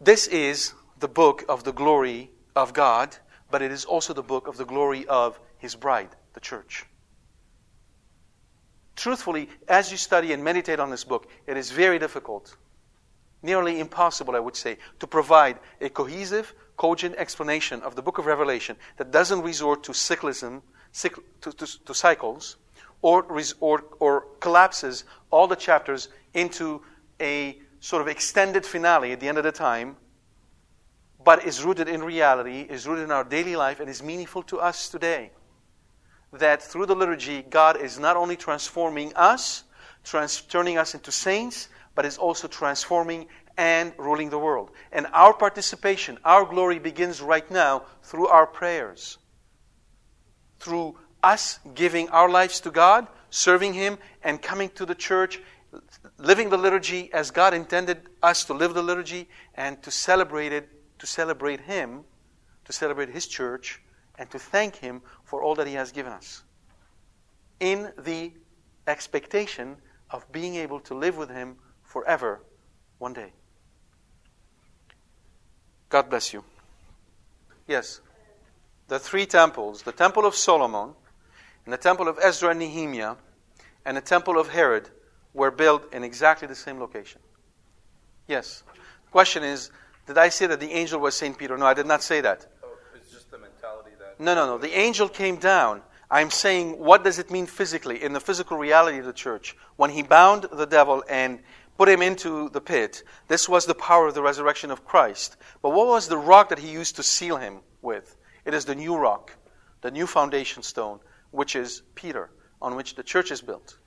[0.00, 3.16] This is the book of the glory of God,
[3.50, 6.86] but it is also the book of the glory of his bride, the church.
[8.98, 12.56] Truthfully, as you study and meditate on this book, it is very difficult,
[13.44, 18.26] nearly impossible, I would say, to provide a cohesive, cogent explanation of the book of
[18.26, 20.62] Revelation that doesn't resort to cyclism,
[20.92, 22.56] cycl- to, to, to, cycles,
[23.00, 23.24] or,
[23.60, 26.82] or, or collapses all the chapters into
[27.20, 29.94] a sort of extended finale at the end of the time,
[31.24, 34.58] but is rooted in reality, is rooted in our daily life, and is meaningful to
[34.58, 35.30] us today.
[36.32, 39.64] That through the liturgy, God is not only transforming us,
[40.04, 43.26] trans- turning us into saints, but is also transforming
[43.56, 44.70] and ruling the world.
[44.92, 49.18] And our participation, our glory begins right now through our prayers.
[50.60, 55.40] Through us giving our lives to God, serving Him, and coming to the church,
[56.18, 60.68] living the liturgy as God intended us to live the liturgy, and to celebrate it,
[61.00, 62.04] to celebrate Him,
[62.64, 63.82] to celebrate His church,
[64.18, 66.42] and to thank Him for all that He has given us.
[67.60, 68.32] In the
[68.86, 69.76] expectation
[70.10, 72.40] of being able to live with Him forever
[72.98, 73.32] one day.
[75.88, 76.44] God bless you.
[77.66, 78.00] Yes.
[78.88, 80.94] The three temples the temple of Solomon,
[81.64, 83.16] and the temple of Ezra and Nehemiah,
[83.84, 84.88] and the temple of Herod
[85.34, 87.20] were built in exactly the same location.
[88.26, 88.62] Yes.
[89.04, 89.70] The question is
[90.06, 91.36] Did I say that the angel was St.
[91.36, 91.56] Peter?
[91.56, 92.46] No, I did not say that.
[92.62, 94.06] Oh, it's just the mentality that.
[94.18, 94.58] No, no, no.
[94.58, 95.82] The angel came down.
[96.10, 99.56] I'm saying, what does it mean physically, in the physical reality of the church?
[99.76, 101.40] When he bound the devil and
[101.78, 103.04] put him into the pit.
[103.28, 105.36] This was the power of the resurrection of Christ.
[105.62, 108.16] But what was the rock that he used to seal him with?
[108.44, 109.32] It is the new rock,
[109.80, 110.98] the new foundation stone,
[111.30, 112.30] which is Peter,
[112.60, 113.78] on which the church is built.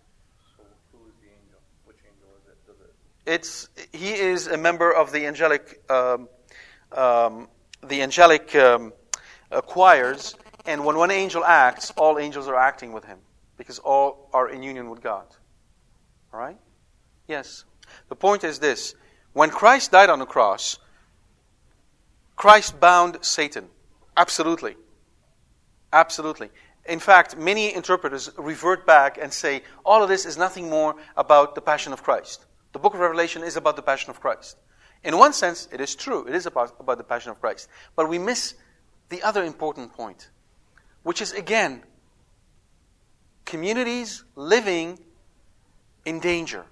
[0.57, 0.63] So
[0.93, 1.59] who is the angel?
[1.83, 3.31] Which angel is it?
[3.31, 3.33] It?
[3.33, 6.29] It's he is a member of the angelic, um,
[6.93, 7.49] um,
[7.85, 8.93] the angelic um,
[9.59, 13.19] choirs, and when one angel acts, all angels are acting with him
[13.57, 15.25] because all are in union with God.
[16.33, 16.57] All right?
[17.27, 17.65] Yes.
[18.09, 18.95] The point is this
[19.33, 20.79] when Christ died on the cross,
[22.35, 23.67] Christ bound Satan.
[24.15, 24.75] Absolutely.
[25.93, 26.49] Absolutely.
[26.85, 31.53] In fact, many interpreters revert back and say all of this is nothing more about
[31.55, 32.45] the passion of Christ.
[32.73, 34.57] The book of Revelation is about the passion of Christ.
[35.03, 37.67] In one sense, it is true, it is about, about the passion of Christ.
[37.95, 38.55] But we miss
[39.11, 40.29] the other important point,
[41.03, 41.83] which is again,
[43.45, 44.97] communities living
[46.05, 46.65] in danger.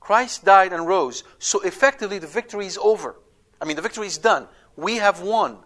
[0.00, 1.24] Christ died and rose.
[1.38, 3.16] So effectively, the victory is over.
[3.60, 4.48] I mean, the victory is done.
[4.76, 5.58] We have won.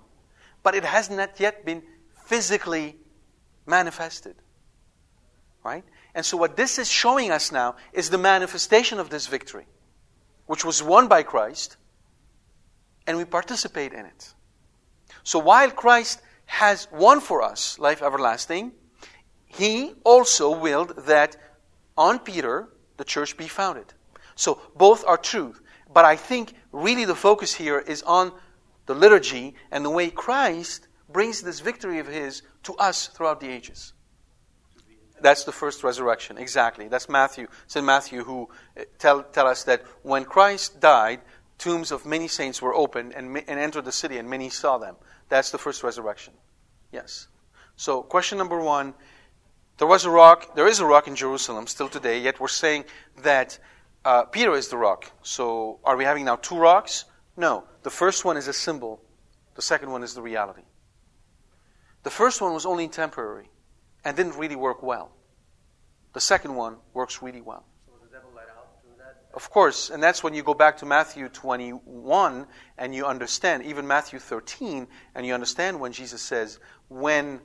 [0.62, 1.82] But it has not yet been
[2.26, 2.96] physically
[3.66, 4.36] manifested.
[5.64, 5.84] Right?
[6.14, 9.66] And so, what this is showing us now is the manifestation of this victory,
[10.46, 11.76] which was won by Christ,
[13.06, 14.34] and we participate in it.
[15.28, 18.72] So, while Christ has won for us life everlasting,
[19.44, 21.36] he also willed that
[21.98, 23.92] on Peter the church be founded.
[24.36, 25.54] So both are true.
[25.92, 28.32] But I think really the focus here is on
[28.86, 33.50] the liturgy and the way Christ brings this victory of his to us throughout the
[33.50, 33.92] ages.
[35.20, 36.88] That's the first resurrection, exactly.
[36.88, 37.84] That's Matthew, St.
[37.84, 38.48] Matthew, who
[38.80, 41.20] uh, tell, tell us that when Christ died,
[41.58, 44.96] tombs of many saints were opened and, and entered the city, and many saw them.
[45.28, 46.34] That's the first resurrection.
[46.92, 47.28] Yes.
[47.76, 48.94] So, question number one
[49.78, 52.84] there was a rock, there is a rock in Jerusalem still today, yet we're saying
[53.22, 53.58] that
[54.04, 55.12] uh, Peter is the rock.
[55.22, 57.04] So are we having now two rocks?
[57.36, 57.64] No.
[57.84, 59.00] The first one is a symbol,
[59.54, 60.62] the second one is the reality.
[62.02, 63.48] The first one was only temporary
[64.04, 65.12] and didn't really work well.
[66.12, 67.64] The second one works really well.
[67.86, 69.22] So was the devil let out through that?
[69.38, 72.44] Of course, and that's when you go back to Matthew 21
[72.76, 76.58] and you understand, even Matthew 13, and you understand when Jesus says,
[76.88, 77.40] when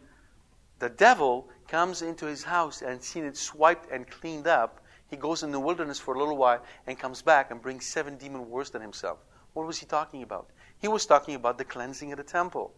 [0.79, 5.43] the devil comes into his house and seen it swiped and cleaned up, he goes
[5.43, 8.71] in the wilderness for a little while and comes back and brings seven demons worse
[8.71, 9.19] than himself.
[9.53, 10.49] What was he talking about?
[10.79, 12.73] He was talking about the cleansing of the temple.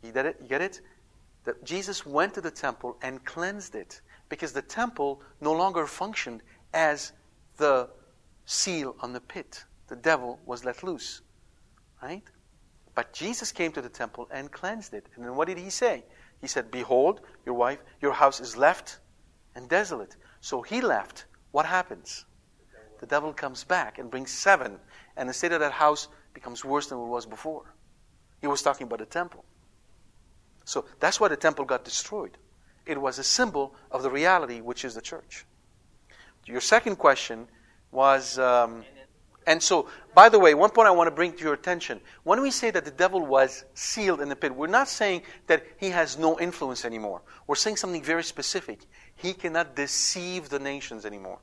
[0.00, 0.36] You get it?
[0.40, 0.80] You get it?
[1.42, 6.44] That Jesus went to the temple and cleansed it because the temple no longer functioned
[6.72, 7.12] as
[7.56, 7.88] the
[8.44, 9.64] seal on the pit.
[9.88, 11.22] The devil was let loose.
[12.02, 12.22] Right?
[12.94, 15.06] But Jesus came to the temple and cleansed it.
[15.14, 16.04] And then what did he say?
[16.40, 18.98] He said, Behold, your wife, your house is left
[19.54, 20.16] and desolate.
[20.40, 21.26] So he left.
[21.52, 22.24] What happens?
[23.00, 24.78] The devil comes back and brings seven.
[25.16, 27.74] And the state of that house becomes worse than it was before.
[28.40, 29.44] He was talking about the temple.
[30.64, 32.36] So that's why the temple got destroyed.
[32.84, 35.44] It was a symbol of the reality, which is the church.
[36.46, 37.48] Your second question
[37.90, 38.84] was um,
[39.46, 42.00] and so, by the way, one point I want to bring to your attention.
[42.24, 45.64] When we say that the devil was sealed in the pit, we're not saying that
[45.78, 47.22] he has no influence anymore.
[47.46, 48.80] We're saying something very specific.
[49.14, 51.38] He cannot deceive the nations anymore.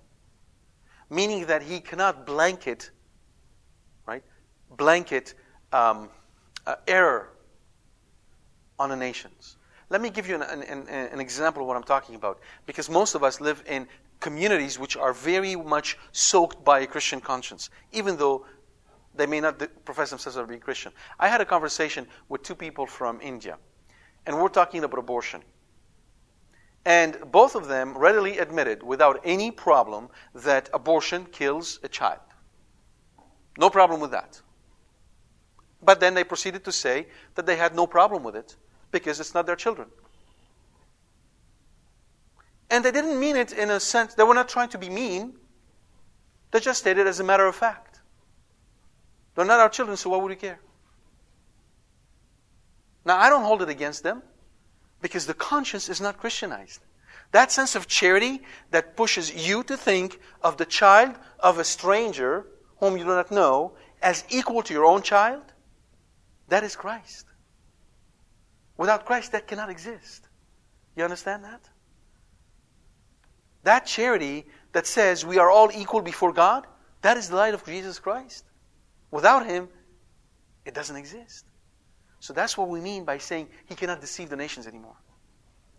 [1.10, 2.92] Meaning that he cannot blanket,
[4.06, 4.24] right?
[4.76, 5.34] Blanket
[5.72, 6.10] um,
[6.68, 7.30] uh, error
[8.78, 9.56] on the nations.
[9.90, 12.40] Let me give you an, an, an, example of what I'm talking about.
[12.66, 13.88] Because most of us live in
[14.24, 18.46] communities which are very much soaked by a Christian conscience, even though
[19.14, 20.94] they may not profess themselves to be Christian.
[21.20, 23.58] I had a conversation with two people from India,
[24.26, 25.44] and we're talking about abortion.
[26.86, 32.20] And both of them readily admitted, without any problem, that abortion kills a child.
[33.58, 34.42] No problem with that.
[35.82, 38.56] But then they proceeded to say that they had no problem with it
[38.92, 39.90] because it's not their children.
[42.74, 45.36] And they didn't mean it in a sense, they were not trying to be mean.
[46.50, 48.02] They just stated as a matter of fact.
[49.36, 50.60] They're not our children, so why would we care?
[53.06, 54.24] Now, I don't hold it against them
[55.04, 56.80] because the conscience is not Christianized.
[57.32, 58.42] That sense of charity
[58.72, 62.48] that pushes you to think of the child of a stranger
[62.80, 65.44] whom you do not know as equal to your own child,
[66.48, 67.28] that is Christ.
[68.78, 70.28] Without Christ, that cannot exist.
[70.96, 71.70] You understand that?
[73.64, 76.68] That charity that says we are all equal before God,
[77.02, 78.46] that is the light of Jesus Christ.
[79.12, 79.70] Without Him,
[80.66, 81.46] it doesn't exist.
[82.20, 84.96] So that's what we mean by saying He cannot deceive the nations anymore.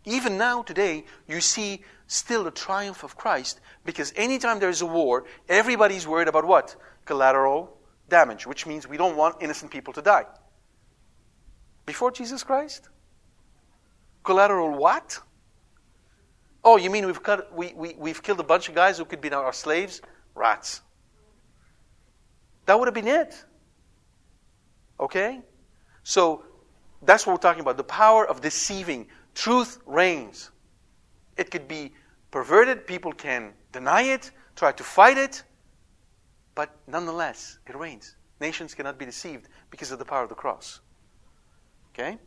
[0.04, 5.24] Even now, today, you see still the triumph of Christ because anytime there's a war,
[5.48, 6.76] everybody's worried about what?
[7.06, 7.78] Collateral
[8.08, 10.26] damage, which means we don't want innocent people to die.
[11.86, 12.88] Before Jesus Christ?
[14.22, 15.20] Collateral what?
[16.64, 19.20] Oh, you mean we've, cut, we, we, we've killed a bunch of guys who could
[19.20, 20.00] be our slaves?
[20.34, 20.80] Rats.
[22.64, 23.44] That would have been it.
[24.98, 25.42] Okay?
[26.02, 26.44] So
[27.02, 27.76] that's what we're talking about.
[27.76, 29.08] The power of deceiving.
[29.34, 30.50] Truth reigns.
[31.36, 31.92] It could be
[32.30, 35.42] perverted, people can deny it, try to fight it,
[36.54, 38.16] but nonetheless, it reigns.
[38.40, 40.80] Nations cannot be deceived because of the power of the cross.
[41.92, 42.18] Okay?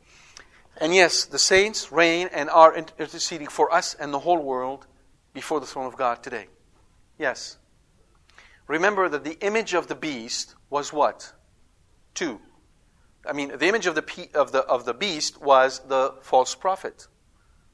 [0.79, 4.85] And yes, the saints reign and are interceding for us and the whole world
[5.33, 6.47] before the throne of God today.
[7.17, 7.57] Yes.
[8.67, 11.33] Remember that the image of the beast was what?
[12.13, 12.39] Two.
[13.27, 17.07] I mean, the image of the, of the, of the beast was the false prophet.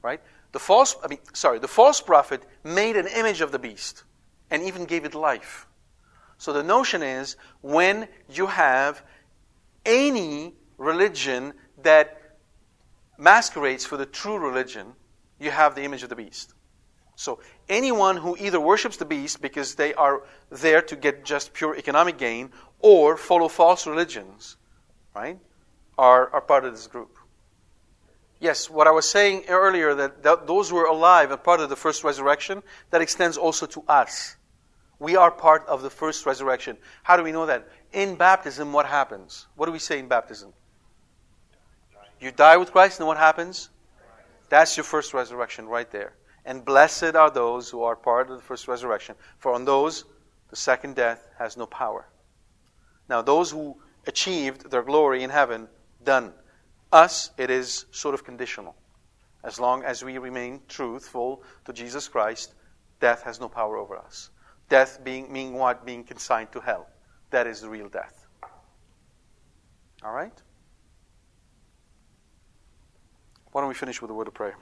[0.02, 0.20] Right?
[0.52, 4.04] The false, I mean, sorry, the false prophet made an image of the beast
[4.50, 5.66] and even gave it life.
[6.38, 9.02] So the notion is when you have
[9.84, 12.20] any religion that
[13.18, 14.94] masquerades for the true religion,
[15.38, 16.54] you have the image of the beast.
[17.16, 21.76] So anyone who either worships the beast because they are there to get just pure
[21.76, 22.50] economic gain
[22.80, 24.56] or follow false religions,
[25.14, 25.38] right,
[25.96, 27.16] are, are part of this group.
[28.40, 31.70] Yes, what I was saying earlier that, that those who are alive and part of
[31.70, 34.36] the first resurrection, that extends also to us.
[34.98, 36.76] We are part of the first resurrection.
[37.04, 37.68] How do we know that?
[37.92, 39.46] In baptism, what happens?
[39.56, 40.52] What do we say in baptism?
[42.20, 43.70] You die with Christ, and what happens?
[44.48, 46.14] That's your first resurrection right there.
[46.44, 50.04] And blessed are those who are part of the first resurrection, for on those
[50.50, 52.06] the second death has no power.
[53.08, 53.76] Now, those who
[54.06, 55.68] achieved their glory in heaven,
[56.04, 56.32] done.
[56.92, 58.76] Us, it is sort of conditional.
[59.42, 62.54] As long as we remain truthful to Jesus Christ,
[63.00, 64.30] death has no power over us.
[64.68, 65.84] Death being meaning what?
[65.84, 66.88] Being consigned to hell.
[67.30, 68.26] That is the real death.
[70.02, 70.32] All right?
[73.54, 74.56] Why don't we finish with a word of prayer?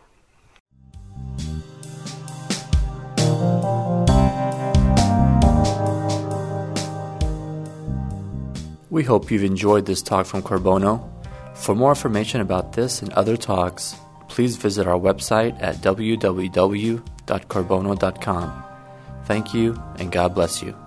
[8.91, 11.09] We hope you've enjoyed this talk from Qorbono.
[11.55, 13.97] For more information about this and other talks,
[14.29, 18.65] please visit our website at www.qorbono.com.
[19.25, 20.82] Thank you, and God bless you.